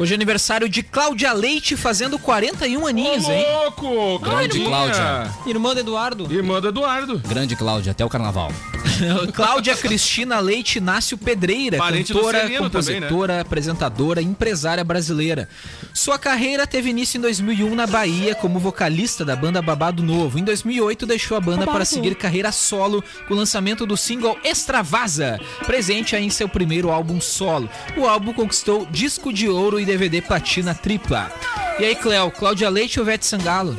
[0.00, 3.44] Hoje é aniversário de Cláudia Leite, fazendo 41 aninhos, Ô, hein?
[3.52, 4.18] louco!
[4.20, 4.64] Grande.
[4.64, 5.30] Cláudia.
[5.46, 6.32] Irmã do Eduardo.
[6.32, 7.18] Irmã do Eduardo.
[7.18, 8.50] Grande Cláudia, até o carnaval.
[9.32, 13.06] Cláudia Cristina Leite Inácio Pedreira, Parente cantora, Celino também, né?
[13.06, 15.48] compositora, apresentadora, empresária brasileira.
[15.92, 20.38] Sua carreira teve início em 2001 na Bahia como vocalista da banda Babado Novo.
[20.38, 25.40] Em 2008 deixou a banda para seguir carreira solo com o lançamento do single Extravasa,
[25.66, 27.68] presente aí em seu primeiro álbum solo.
[27.96, 31.32] O álbum conquistou disco de ouro e DVD platina tripla.
[31.78, 33.74] E aí, Cléo, Cláudia Leite ou Vete Sangalo?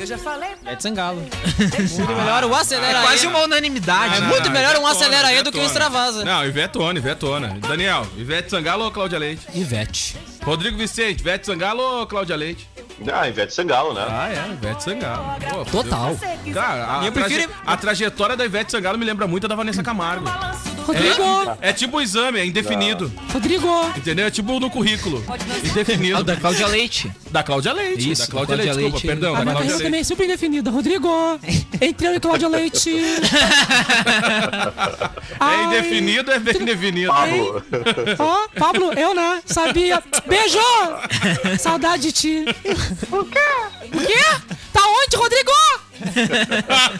[0.66, 1.20] É de Sangalo.
[1.20, 3.32] muito melhor o Acelera Quase aí.
[3.32, 4.16] uma unanimidade.
[4.16, 4.26] É né?
[4.28, 6.24] muito melhor um acelera aí do que um extravasa.
[6.24, 7.56] Não, Ivetona, Ivetona.
[7.66, 9.46] Daniel, Ivete Sangalo ou Cláudia Leite?
[9.54, 10.16] Ivete.
[10.44, 12.68] Rodrigo Vicente, Ivete Sangalo ou Cláudia Leite?
[13.12, 14.06] Ah, Ivete Sangalo, né?
[14.08, 15.24] Ah, é, Ivete Sangalo.
[15.50, 16.16] Pô, Total.
[16.52, 19.82] Cara, a, Eu prefiro- traje- a trajetória da Ivete Sangalo me lembra muito da Vanessa
[19.82, 20.26] Camargo.
[20.86, 21.56] Rodrigo!
[21.60, 23.12] É tipo um exame, é indefinido.
[23.32, 23.66] Rodrigo!
[23.96, 24.26] Entendeu?
[24.26, 25.24] É tipo no currículo.
[25.64, 26.18] Indefinido.
[26.18, 27.10] Ah, da Cláudia Leite.
[27.30, 28.10] Da Cláudia Leite.
[28.12, 29.20] Isso, da Cláudia, da Cláudia Leite, desculpa, Leite.
[29.20, 29.34] perdão.
[29.34, 29.84] A da minha carreira Leite.
[29.84, 30.70] também é super indefinida.
[30.70, 31.40] Rodrigo!
[31.80, 32.90] Entre eu e Cláudia Leite.
[35.38, 37.12] É indefinido, é bem definido.
[37.12, 37.62] Pablo.
[38.18, 39.42] Ó, Pablo, eu né?
[39.44, 40.02] Sabia.
[40.26, 40.58] Beijo!
[41.58, 42.44] Saudade de ti.
[43.10, 43.38] O quê?
[43.92, 44.24] O quê?
[44.72, 45.52] Tá onde, Rodrigo?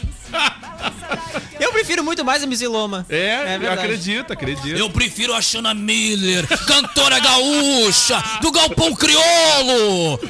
[1.58, 3.06] Eu prefiro muito mais a MC Loma.
[3.08, 3.80] É, verdade.
[3.80, 4.78] acredita, acredita.
[4.78, 10.20] Eu prefiro a Shana Miller, cantora gaúcha, do Galpão Criolo.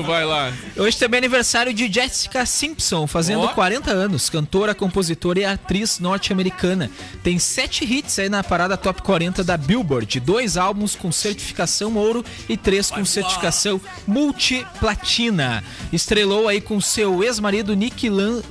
[0.06, 0.52] Vai lá.
[0.76, 3.48] Hoje também é aniversário de Jessica Simpson, fazendo Ó.
[3.48, 4.30] 40 anos.
[4.30, 6.90] Cantora, compositora e atriz norte-americana.
[7.22, 10.20] Tem sete hits aí na parada top 40 da Billboard.
[10.20, 15.62] Dois álbuns com certificação ouro e três com certificação multiplatina.
[15.92, 18.42] Estrelou aí com seu ex-marido Nick Lan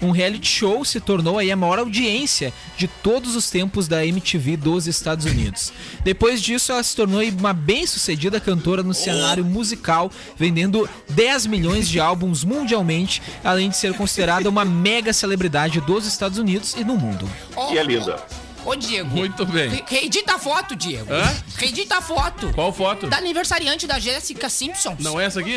[0.00, 4.56] Um reality show se tornou aí a maior audiência de todos os tempos da MTV
[4.56, 5.72] dos Estados Unidos.
[6.04, 12.00] Depois disso, ela se tornou uma bem-sucedida cantora no cenário musical, vendendo 10 milhões de
[12.00, 17.28] álbuns mundialmente, além de ser considerada uma mega celebridade dos Estados Unidos e no mundo.
[17.72, 18.41] E é linda.
[18.64, 19.08] Ô, Diego.
[19.10, 19.68] Muito bem.
[19.70, 21.12] re- Reedita a foto, Diego.
[21.12, 21.34] Hã?
[21.56, 22.52] Reedita a foto.
[22.54, 23.06] Qual foto?
[23.08, 24.96] Da aniversariante da Jessica Simpson.
[25.00, 25.56] Não é essa aqui?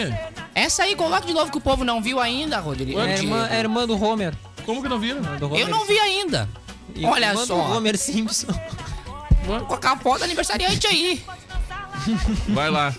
[0.55, 2.99] Essa aí, coloca de novo que o povo não viu ainda, Rodrigo.
[2.99, 4.33] É irmã, é irmã do Homer.
[4.65, 5.21] Como que não viram?
[5.37, 6.49] Do Eu não vi ainda.
[6.95, 7.55] E Olha irmã do só.
[7.77, 8.47] Homer Simpson.
[9.45, 11.23] Vou colocar a foto da aniversariante aí.
[12.49, 12.93] Vai lá.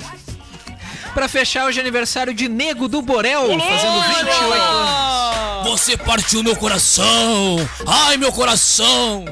[1.16, 5.70] Pra fechar, hoje é aniversário de Nego do Borel, fazendo 28 anos.
[5.70, 7.56] Você partiu meu coração.
[7.86, 9.24] Ai, meu coração.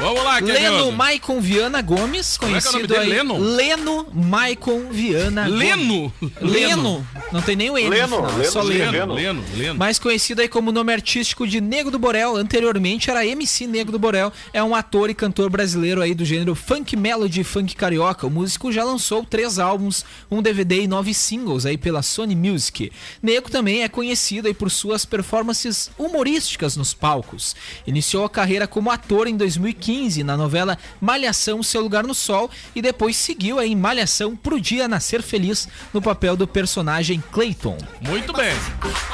[0.00, 0.90] Vamos lá, Leno Kevin.
[0.96, 3.00] Maicon Viana Gomes, é que é o conhecido nome dele?
[3.00, 3.08] aí.
[3.10, 3.38] Leno?
[3.38, 5.60] Leno Maicon Viana Gomes.
[5.60, 6.12] Leno?
[6.40, 7.08] Leno.
[7.32, 7.84] Não tem nem o N.
[7.84, 8.92] no Leno, final, é Leno só Leno.
[8.92, 9.78] Leno, Leno, Leno.
[9.78, 13.98] Mais conhecido aí como nome artístico de Nego do Borel, anteriormente era MC Nego do
[13.98, 18.26] Borel, é um ator e cantor brasileiro aí do gênero funk melody e funk carioca.
[18.26, 22.92] O músico já lançou três álbuns, um DVD e nove singles aí pela Sony Music.
[23.20, 27.56] Nego também é conhecido aí por suas performances humorísticas nos palcos.
[27.84, 32.80] Iniciou a carreira como ator em 2015 na novela Malhação Seu Lugar no Sol e
[32.80, 37.76] depois seguiu aí em Malhação Pro Dia Nascer Feliz no papel do personagem Clayton.
[38.00, 38.54] Muito bem.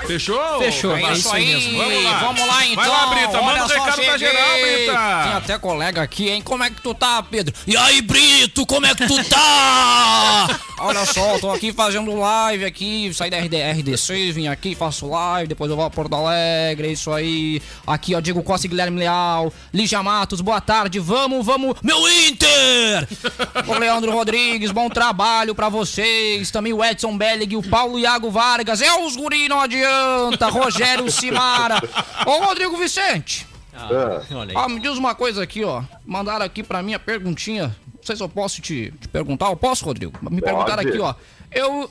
[0.06, 0.58] Fechou?
[0.58, 1.78] Fechou, é isso aí mesmo.
[1.78, 2.18] Vamos lá.
[2.20, 2.76] Vamos lá, então.
[2.84, 3.42] Vai lá, Brita.
[3.42, 4.18] Manda Olha o só, recado pra cheguei.
[4.18, 5.36] geral, Tem Brita.
[5.38, 6.42] até colega aqui, hein?
[6.42, 7.54] Como é que tu tá, Pedro?
[7.66, 10.60] E aí, Brito, como é que tu tá?
[10.82, 15.48] Olha só, tô aqui fazendo live aqui, saí da RD, RD6, vim aqui, faço live,
[15.48, 17.60] depois eu vou a Porto Alegre, é isso aí.
[17.86, 21.76] Aqui, ó, Diego Costa e Guilherme Leal, Lígia Matos, boa tarde, vamos, vamos.
[21.82, 23.08] Meu Inter!
[23.66, 26.50] O Leandro Rodrigues, bom trabalho pra vocês.
[26.50, 30.48] Também o Edson Bellig, o Paulo Iago Vargas, é os guri, não adianta.
[30.48, 31.80] Rogério Simara.
[32.26, 33.49] Ô, Rodrigo Vicente.
[34.54, 35.82] Ó, me diz uma coisa aqui, ó.
[36.04, 37.74] Mandaram aqui pra mim a perguntinha.
[37.94, 39.46] Não sei se eu posso te, te perguntar.
[39.50, 40.12] Eu posso, Rodrigo?
[40.30, 41.14] Me perguntaram aqui, ó.
[41.50, 41.90] Eu.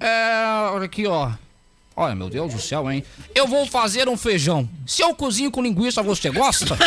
[0.00, 0.70] É.
[0.72, 1.30] Olha aqui, ó.
[1.94, 3.04] Olha, meu Deus do céu, hein?
[3.34, 4.68] Eu vou fazer um feijão.
[4.86, 6.76] Se eu cozinho com linguiça, você gosta?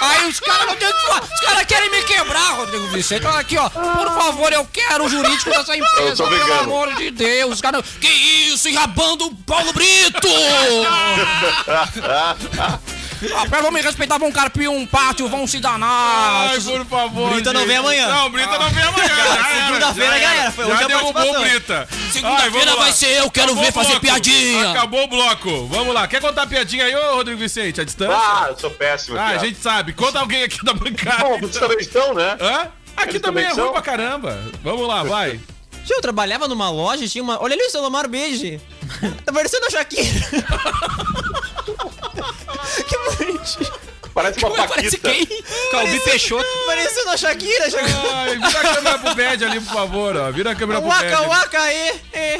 [0.00, 1.22] Aí os caras não tem que falar.
[1.22, 3.26] Os caras querem me quebrar, Rodrigo Vicente.
[3.26, 3.68] Olha aqui, ó.
[3.68, 7.54] Por favor, eu quero o jurídico dessa empresa, pelo amor de Deus.
[7.54, 7.84] Os caras.
[8.00, 10.28] Que isso, enrabando o Paulo Brito!
[13.34, 16.50] Ah, pera, vão me respeitar, vão carpir um pátio, vão se danar.
[16.50, 17.32] Ai, por favor.
[17.32, 17.68] Brita não gente.
[17.68, 18.08] vem amanhã.
[18.08, 19.08] Não, Brita não vem amanhã.
[19.08, 21.50] Já Segunda-feira já era, foi Já hoje a derrubou o participação.
[21.50, 21.88] Brita.
[22.12, 24.70] Segunda-feira vamos vai ser eu, quero Acabou ver fazer piadinha.
[24.70, 25.66] Acabou o bloco.
[25.66, 26.06] Vamos lá.
[26.06, 28.14] Quer contar a piadinha aí, ô Rodrigo Vicente, à distância?
[28.16, 29.18] Ah, eu sou péssimo.
[29.18, 29.92] Ah, a gente sabe.
[29.92, 31.24] Conta alguém aqui da bancada.
[31.24, 32.36] Bom, vocês também estão, né?
[32.40, 32.68] Hã?
[32.96, 33.72] Aqui Eles também é também ruim são?
[33.72, 34.40] pra caramba.
[34.62, 35.40] Vamos lá, vai.
[35.84, 37.42] Tio, eu trabalhava numa loja e tinha uma.
[37.42, 38.60] Olha ali o Salomar Beige.
[39.24, 40.08] Tá parecendo a Shakira.
[42.88, 43.88] que bonitinho.
[44.14, 45.10] Parece uma Parece paquita.
[45.10, 45.44] quem?
[45.70, 46.44] Calbi Peixoto.
[46.66, 47.98] Parecendo a Shakira, Shakira.
[48.14, 50.32] Ai, vira a câmera pro Bad ali, por favor, ó.
[50.32, 51.04] Vira a câmera pro Bad.
[51.04, 52.38] Waka, waka, e, e.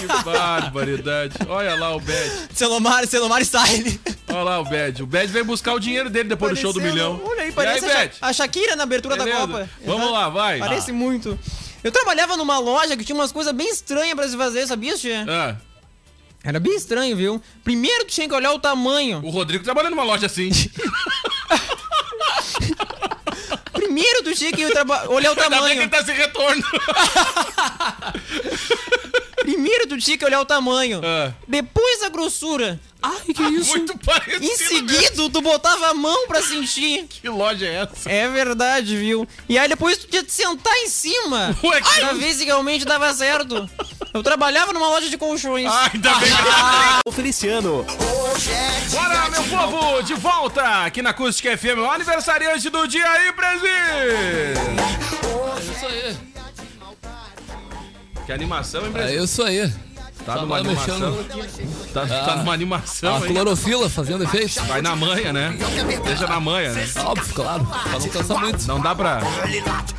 [0.00, 1.34] Que barbaridade.
[1.46, 2.48] Olha lá o Bad.
[2.54, 4.00] Celomar, Celomar Style.
[4.30, 5.02] Olha lá o Bad.
[5.02, 7.20] O Bad veio buscar o dinheiro dele depois do show do milhão.
[7.22, 8.12] Olha aí, e parece aí, a, Bad?
[8.22, 9.46] a Shakira na abertura da Beleza?
[9.46, 9.68] Copa.
[9.84, 10.12] Vamos Exato.
[10.14, 10.58] lá, vai.
[10.58, 11.38] Parece muito.
[11.84, 15.26] Eu trabalhava numa loja que tinha umas coisas bem estranhas pra se fazer, sabia, Tia?
[15.28, 15.56] Ah,
[16.42, 17.42] Era bem estranho, viu?
[17.62, 19.20] Primeiro tu tinha que olhar o tamanho.
[19.24, 20.50] o Rodrigo trabalha numa loja assim.
[23.72, 25.80] Primeiro tu tinha que olhar o Ainda bem que tamanho.
[25.82, 26.62] ele tá sem retorno.
[29.40, 31.00] Primeiro tu tinha que olhar o tamanho.
[31.04, 31.32] Ah.
[31.48, 32.78] Depois a grossura.
[33.02, 33.70] Ai, que isso?
[33.70, 34.44] Muito parecido.
[34.44, 37.06] Em seguida, tu botava a mão pra sentir.
[37.08, 38.10] Que loja é essa?
[38.10, 39.26] É verdade, viu?
[39.48, 41.56] E aí depois tu tinha que sentar em cima.
[41.64, 43.68] Ué, que- Pra ver se realmente dava certo.
[44.12, 45.66] Eu trabalhava numa loja de colchões.
[45.70, 46.30] Ah, ainda bem
[47.06, 47.86] O Feliciano,
[48.90, 53.70] Bora, meu povo, de volta aqui na Acústica FM, o aniversariante do dia aí, presente!
[55.56, 56.29] É isso aí.
[58.30, 59.24] Que animação, hein, É presente?
[59.24, 59.72] isso aí.
[60.24, 61.10] Tá Só numa animação.
[61.10, 61.92] mexendo.
[61.92, 63.34] Tá, tá numa animação, A hein?
[63.34, 64.62] clorofila fazendo efeito.
[64.66, 65.52] Vai na manha, né?
[66.04, 66.88] Deixa na manha, né?
[67.06, 67.66] Óbvio, claro.
[67.66, 68.64] Pra não cansar muito.
[68.68, 69.18] Não dá pra.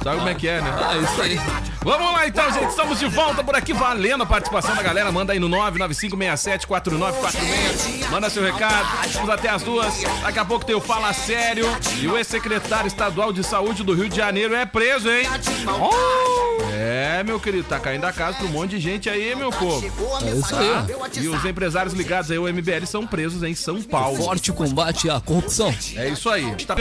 [0.01, 0.73] Sabe como é que é, né?
[0.77, 1.37] Ah, isso aí.
[1.83, 2.69] Vamos lá então, gente.
[2.69, 5.11] Estamos de volta por aqui, valendo a participação da galera.
[5.11, 8.09] Manda aí no 995674946.
[8.11, 8.87] Manda seu recado.
[9.13, 9.93] Vamos até as duas.
[10.21, 11.65] Daqui a pouco tem o Fala Sério.
[11.99, 15.27] E o ex-secretário estadual de saúde do Rio de Janeiro é preso, hein?
[17.01, 19.83] É, meu querido, tá caindo a casa pra um monte de gente aí, meu povo.
[20.25, 20.69] É isso aí.
[21.23, 24.17] E os empresários ligados aí ao MBL são presos em São Paulo.
[24.17, 25.73] Forte combate à corrupção.
[25.95, 26.53] É isso aí.
[26.65, 26.75] Tá?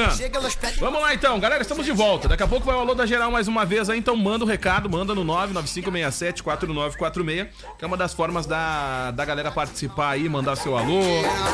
[0.79, 2.29] Vamos lá então, galera, estamos de volta.
[2.29, 4.49] Daqui a pouco vai o alô da geral mais uma vez aí, então manda o
[4.49, 7.49] recado, manda no 995674946,
[7.79, 11.01] que é uma das formas da, da galera participar aí, mandar seu alô.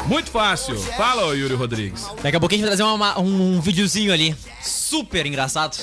[0.06, 0.76] Muito fácil.
[0.96, 2.04] Fala, ô Yuri Rodrigues.
[2.22, 4.34] Daqui a pouquinho a gente vai trazer uma- um videozinho ali.
[4.62, 5.76] Super engraçado.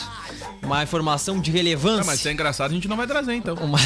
[0.61, 2.03] Uma informação de relevância.
[2.05, 3.55] mas se é engraçado, a gente não vai trazer então.
[3.55, 3.79] Uma...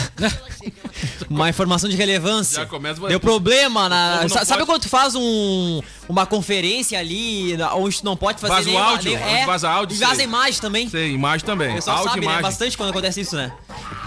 [1.29, 2.61] uma informação de relevância.
[2.61, 4.19] Já começa- Deu problema na.
[4.19, 8.15] O não Sabe pode- quando tu faz um, uma conferência ali na- onde tu não
[8.17, 10.23] pode fazer Vaza o áudio, nem- onde vaza áudio, E vaza sei.
[10.25, 10.89] imagem também.
[10.89, 11.71] Sei, imagem também.
[11.71, 12.41] O pessoal Áudio sabe, né?
[12.41, 13.51] Bastante quando acontece isso, né?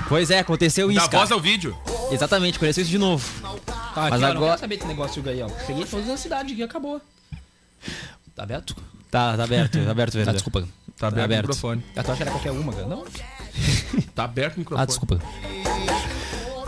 [0.08, 1.18] Pois é, aconteceu Da isso, cara.
[1.18, 1.76] voz ao vídeo.
[2.10, 3.24] Exatamente, aconteceu isso de novo.
[3.94, 5.48] Tá, Mas aqui, ó, não agora- quero saber desse negócio aí, ó.
[5.66, 7.00] Cheguei todas as cidades aqui, acabou.
[8.34, 8.74] Tá aberto?
[9.10, 10.32] Tá, tá aberto, tá aberto, Ah, vereador.
[10.34, 10.68] desculpa.
[10.98, 11.44] Tá aberto, aberto.
[11.44, 11.84] o microfone.
[11.96, 12.86] Eu tô achando que era qualquer uma, cara.
[12.86, 13.04] Não?
[14.14, 14.82] Tá aberto o microfone.
[14.82, 15.18] Ah, desculpa.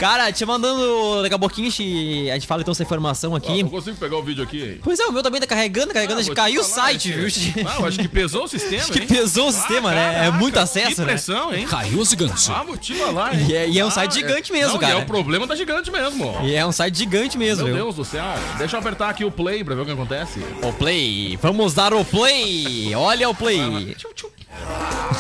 [0.03, 3.63] Cara, te mandando daqui a pouquinho, a gente a gente fala então essa informação aqui.
[3.63, 4.81] não consigo pegar o vídeo aqui.
[4.83, 7.69] Pois é, o meu também tá carregando, carregando, Ah, caiu o falar, site, hein, viu?
[7.69, 9.07] Ah, eu acho que pesou o sistema, Acho que hein?
[9.07, 10.27] pesou o sistema, né?
[10.27, 11.07] É muito acesso, que né?
[11.07, 11.67] pressão, hein?
[11.69, 12.51] Caiu gigante.
[12.51, 13.47] Ah, vou te falar, hein?
[13.49, 14.95] E é- e é um Ah, site gigante mesmo, não, cara.
[14.95, 16.37] E é o problema da gigante mesmo.
[16.43, 17.85] E é um site gigante mesmo, Meu viu?
[17.85, 18.25] Deus do céu.
[18.59, 20.41] Deixa eu apertar aqui o play pra ver o que acontece.
[20.65, 22.93] O play, vamos dar o play.
[22.97, 23.97] Olha o play.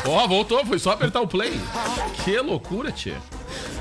[0.06, 1.52] Ó, voltou, foi só apertar o play.
[2.24, 3.16] Que loucura, tia.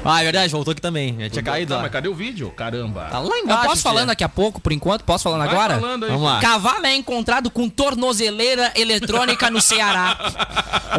[0.04, 1.16] Ah, é verdade, voltou aqui também.
[1.20, 2.50] Já tinha caído mas cadê o vídeo?
[2.52, 3.08] Caramba.
[3.12, 3.66] Tá lá Eu embaixo.
[3.68, 4.08] posso falando tia.
[4.08, 5.04] daqui a pouco, por enquanto?
[5.04, 5.80] Posso falando Vai agora?
[5.80, 6.10] falando aí.
[6.12, 6.40] Vamos lá.
[6.40, 10.18] Cavalo é encontrado com tornozeleira eletrônica no Ceará.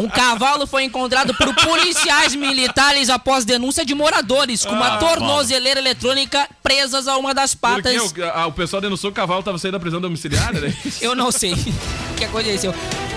[0.01, 6.49] Um cavalo foi encontrado por policiais militares após denúncia de moradores com uma tornozeleira eletrônica
[6.63, 8.13] presas a uma das Porque patas.
[8.17, 10.73] o, a- o pessoal denunciou que o cavalo tava saindo da prisão domiciliar, né?
[11.01, 11.53] Eu não sei
[12.13, 12.73] o que aconteceu.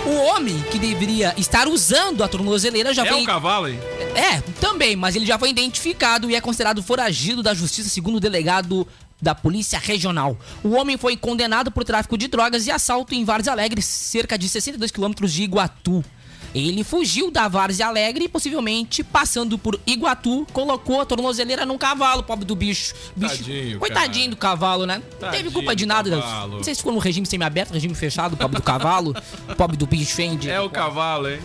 [0.05, 3.21] O homem que deveria estar usando a tornozeleira já É foi.
[3.21, 3.79] um cavalo, hein?
[4.15, 8.19] É, também, mas ele já foi identificado e é considerado foragido da justiça, segundo o
[8.19, 8.87] delegado
[9.21, 10.37] da Polícia Regional.
[10.63, 14.47] O homem foi condenado por tráfico de drogas e assalto em Várzea Alegre, cerca de
[14.47, 16.03] 62 quilômetros de Iguatu.
[16.55, 22.23] Ele fugiu da Várzea Alegre e, possivelmente, passando por Iguatu, colocou a tornozeleira num cavalo,
[22.23, 22.93] pobre do bicho.
[23.13, 24.29] bicho Tadinho, coitadinho cara.
[24.31, 25.01] do cavalo, né?
[25.21, 26.09] Não teve culpa de nada.
[26.11, 26.55] cavalo.
[26.57, 29.13] Não sei se ficou no regime semiaberto, regime fechado, pobre do cavalo,
[29.57, 30.49] pobre do bicho fende.
[30.49, 31.39] É o cavalo, hein?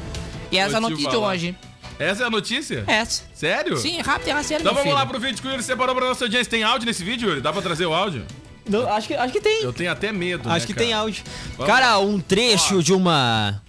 [0.53, 1.57] E essa é a notícia de hoje.
[1.99, 2.85] Essa é a notícia?
[2.87, 3.25] Essa.
[3.35, 3.77] Sério?
[3.79, 5.11] Sim, é rápido, é uma série, Então vamos lá filho.
[5.11, 6.49] pro vídeo que o Yuri separou pra nossa audiência.
[6.49, 7.41] Tem áudio nesse vídeo, Yuri?
[7.41, 8.25] Dá pra trazer o áudio?
[8.69, 9.63] Não, acho, que, acho que tem.
[9.63, 10.87] Eu tenho até medo, Acho né, que cara?
[10.87, 11.25] tem áudio.
[11.59, 11.99] Vamos Cara, lá.
[11.99, 13.61] um trecho de uma.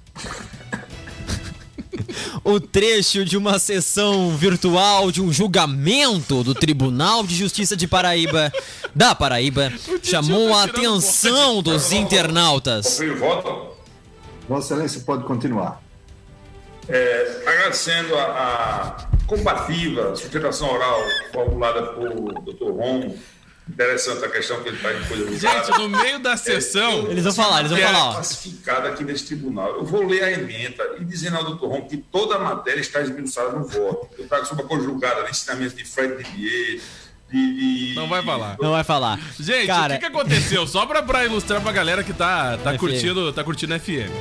[2.43, 8.51] o trecho de uma sessão virtual de um julgamento do Tribunal de Justiça de Paraíba,
[8.93, 9.71] da Paraíba,
[10.01, 12.99] chamou a tá tirando atenção dos internautas.
[14.47, 15.81] Vossa Excelência pode continuar.
[16.89, 20.99] É, agradecendo a, a combativa sustentação oral
[21.31, 22.09] formulada por
[22.43, 22.71] Dr.
[22.71, 23.15] Ron.
[23.69, 27.09] Interessante a questão que ele está em coisa Gente, no meio da sessão.
[27.09, 28.13] Eles vão falar, eles vão é falar, ó.
[28.15, 29.75] classificada aqui nesse tribunal.
[29.75, 33.01] Eu vou ler a emenda e dizendo ao doutor Ron que toda a matéria está
[33.01, 34.09] esmiuçada no voto.
[34.17, 36.81] Eu trago sobre a conjugada, de ensinamento de Fred Didier,
[37.31, 37.95] de, de...
[37.95, 38.57] Não vai falar.
[38.59, 39.19] Não vai falar.
[39.39, 40.67] Gente, Cara- o que, que aconteceu?
[40.67, 42.77] Só pra, pra ilustrar pra galera que tá, tá, FM.
[42.79, 44.11] curtindo, tá curtindo FM.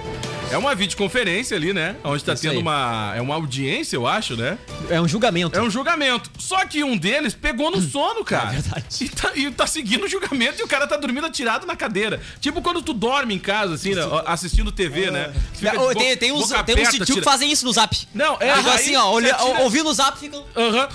[0.53, 1.95] É uma videoconferência ali, né?
[2.03, 2.59] Onde tá Isso tendo aí.
[2.59, 3.13] uma.
[3.15, 4.59] É uma audiência, eu acho, né?
[4.89, 5.57] É um julgamento.
[5.57, 6.29] É um julgamento.
[6.41, 8.49] Só que um deles pegou no sono, cara.
[8.49, 8.85] É verdade.
[9.01, 12.21] E tá, e tá seguindo o julgamento e o cara tá dormindo atirado na cadeira.
[12.41, 14.03] Tipo quando tu dorme em casa, assim, né?
[14.27, 15.33] assistindo TV, né?
[15.55, 17.97] Fica Ô, bo- tem, tem uns, tem uns tio que fazem isso no zap.
[18.13, 18.53] Não, é.
[18.57, 20.45] Ficam aí assim, ó, olha, atira- ouvindo no zap, ficam.
[20.57, 20.89] Aham.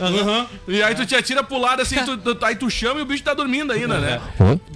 [0.00, 0.46] Aham.
[0.68, 3.06] E aí tu te atira pro lado assim, tu- tu- aí tu chama e o
[3.06, 4.20] bicho tá dormindo ainda, né?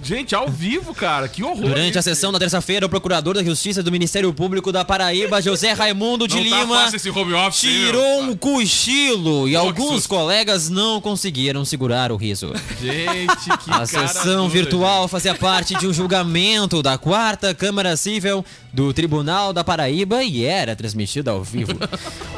[0.01, 1.61] Gente, ao vivo, cara, que horror.
[1.69, 2.09] Durante a isso.
[2.09, 6.35] sessão da terça-feira, o procurador da Justiça do Ministério Público da Paraíba, José Raimundo de
[6.35, 10.69] Não tá Lima, fácil esse home office, hein, tirou um cochilo e Pô, alguns colegas
[10.69, 12.51] não conseguiram segurar o riso.
[12.81, 17.95] Gente, que A cara sessão dura, virtual fazia parte de um julgamento da quarta Câmara
[17.95, 21.73] Civil do Tribunal da Paraíba e era transmitida ao vivo.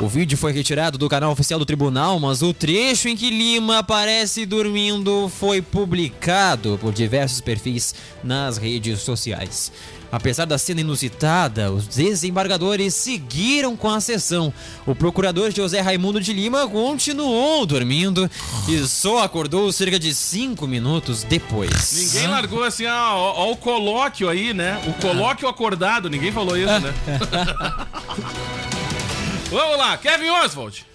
[0.02, 3.80] O vídeo foi retirado do canal oficial do tribunal, mas o trecho em que Lima
[3.80, 9.71] aparece dormindo foi publicado por diversos perfis nas redes sociais.
[10.11, 14.53] Apesar da cena inusitada, os desembargadores seguiram com a sessão.
[14.86, 18.31] O procurador José Raimundo de Lima continuou dormindo
[18.67, 22.13] e só acordou cerca de cinco minutos depois.
[22.13, 24.81] Ninguém largou assim, ah, ó, ó o colóquio aí, né?
[24.88, 26.93] O colóquio acordado, ninguém falou isso, né?
[29.51, 30.95] Vamos lá, Kevin Oswald.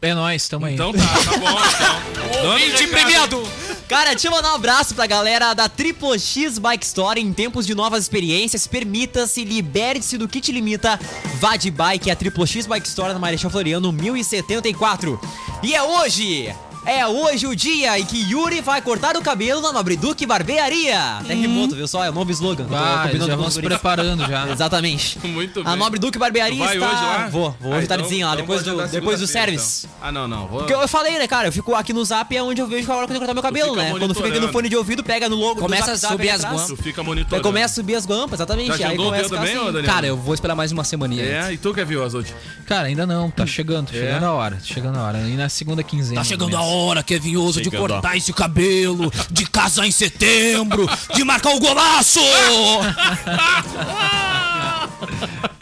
[0.00, 0.74] É nóis, tamo aí.
[0.74, 2.52] Então tá, tá bom, então.
[2.52, 3.42] Ouvinte premiado!
[3.88, 7.18] Cara, deixa eu mandar um abraço pra galera da Triple X Bike Store.
[7.18, 11.00] Em tempos de novas experiências, permita-se, liberte-se do que te limita.
[11.40, 15.18] Vá de bike, a Triple X Bike Store na Marechal Floriano 1074.
[15.62, 16.54] E é hoje!
[16.90, 21.18] É hoje o dia em que Yuri vai cortar o cabelo na Nobre Duque Barbearia.
[21.18, 22.02] Até remoto, viu só?
[22.02, 22.64] É o novo slogan.
[22.64, 24.48] que Ah, já com vão os se preparando já.
[24.50, 25.18] Exatamente.
[25.26, 25.76] Muito A bem.
[25.76, 26.86] Nobre Duque Barbearia vai está...
[26.88, 27.28] hoje lá?
[27.28, 29.86] Vou, vou Ah, hoje então- tardezinho lá, então depois do, depois do service.
[29.86, 29.98] então.
[30.00, 30.46] Ah, não, não.
[30.46, 30.60] Vou...
[30.60, 31.48] Porque eu falei, né, cara?
[31.48, 33.26] Eu fico aqui no zap é onde eu vejo a hora que eu tenho que
[33.26, 33.94] cortar meu cabelo, né?
[33.98, 36.42] Quando fica aqui no fone de ouvido, pega no logo Começa do a subir as
[36.42, 36.72] guampas.
[36.80, 37.42] Fica monitorando.
[37.46, 38.68] começa a subir as guampas, exatamente.
[38.68, 39.72] Já aí agendou o a também, assim.
[39.72, 39.84] Daniel?
[39.92, 41.22] Cara, eu vou esperar mais uma semaninha.
[41.22, 42.34] É, e tu, Kevin Oswald?
[42.64, 44.00] Cara, ainda não, tá chegando, tá É?
[44.00, 45.18] chegando a hora, tá chegando a hora.
[45.18, 46.16] E na segunda quinzena.
[46.16, 46.70] Tá do chegando a mês.
[46.78, 51.54] Hora, Kevin Oso, de Chegando a- cortar esse cabelo, de casar em setembro, de marcar
[51.54, 52.20] o golaço!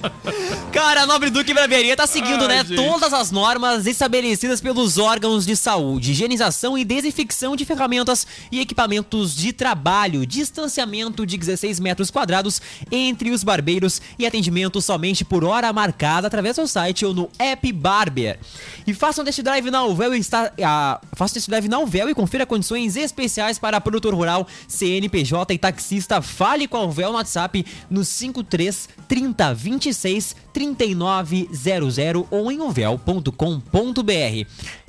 [0.87, 2.76] Cara, a Nobre Duque Barbearia tá seguindo, né, gente.
[2.76, 9.34] todas as normas estabelecidas pelos órgãos de saúde, higienização e desinfecção de ferramentas e equipamentos
[9.34, 15.72] de trabalho, distanciamento de 16 metros quadrados entre os barbeiros e atendimento somente por hora
[15.72, 18.39] marcada através do site ou no app Barber.
[18.87, 21.80] E faça um test drive na Uvel e está, ah, faça um test drive na
[21.80, 26.22] Uvel e confira condições especiais para produtor rural, CNPJ e taxista.
[26.22, 33.30] Fale com a Uvel no WhatsApp no 53 30 26 3900 ou em uvel.com.br.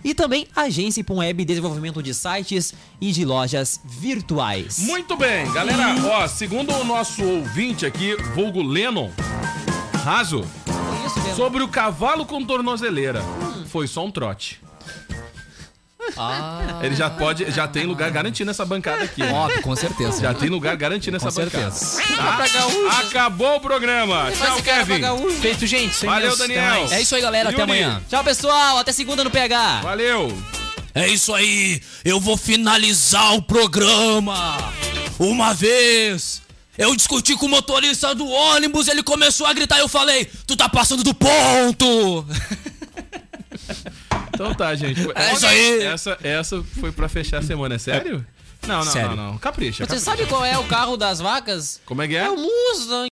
[0.01, 4.80] E também Agência Web Desenvolvimento de Sites e de Lojas Virtuais.
[4.80, 5.93] Muito bem, galera.
[6.05, 9.09] Ó, segundo o nosso ouvinte aqui, vulgo Lennon,
[10.05, 10.45] raso,
[11.36, 13.22] sobre o cavalo com tornozeleira.
[13.65, 14.61] Foi só um trote.
[16.16, 19.22] Ah, Ele já pode, já tem lugar garantido nessa bancada aqui.
[19.24, 20.22] óbvio, com certeza.
[20.22, 21.72] Já tem lugar garantido nessa Com bancada.
[21.72, 22.16] certeza.
[22.16, 22.99] Tá?
[22.99, 24.32] Acabou o programa.
[24.32, 25.01] Tchau, Kevin.
[25.41, 25.95] Feito, gente.
[25.95, 26.88] sem Valeu, Daniel.
[26.91, 27.49] É isso aí, galera.
[27.49, 28.01] Até amanhã.
[28.10, 28.78] Tchau, pessoal.
[28.78, 29.82] Até segunda no PH.
[29.82, 30.36] Valeu.
[30.95, 34.58] É isso aí, eu vou finalizar o programa.
[35.20, 36.41] Uma vez,
[36.76, 40.55] eu discuti com o motorista do ônibus, ele começou a gritar e eu falei: Tu
[40.55, 42.26] tá passando do ponto!
[44.38, 45.02] Então tá, gente.
[45.16, 45.84] É isso aí.
[45.84, 48.24] Essa, essa foi pra fechar a semana, é sério?
[48.68, 49.16] Não, não, Sério.
[49.16, 49.38] não, não.
[49.38, 49.84] Capricha.
[49.86, 50.06] Você capricha.
[50.06, 51.80] sabe qual é o carro das vacas?
[51.86, 52.26] Como é que é?
[52.26, 53.06] É o Mustang.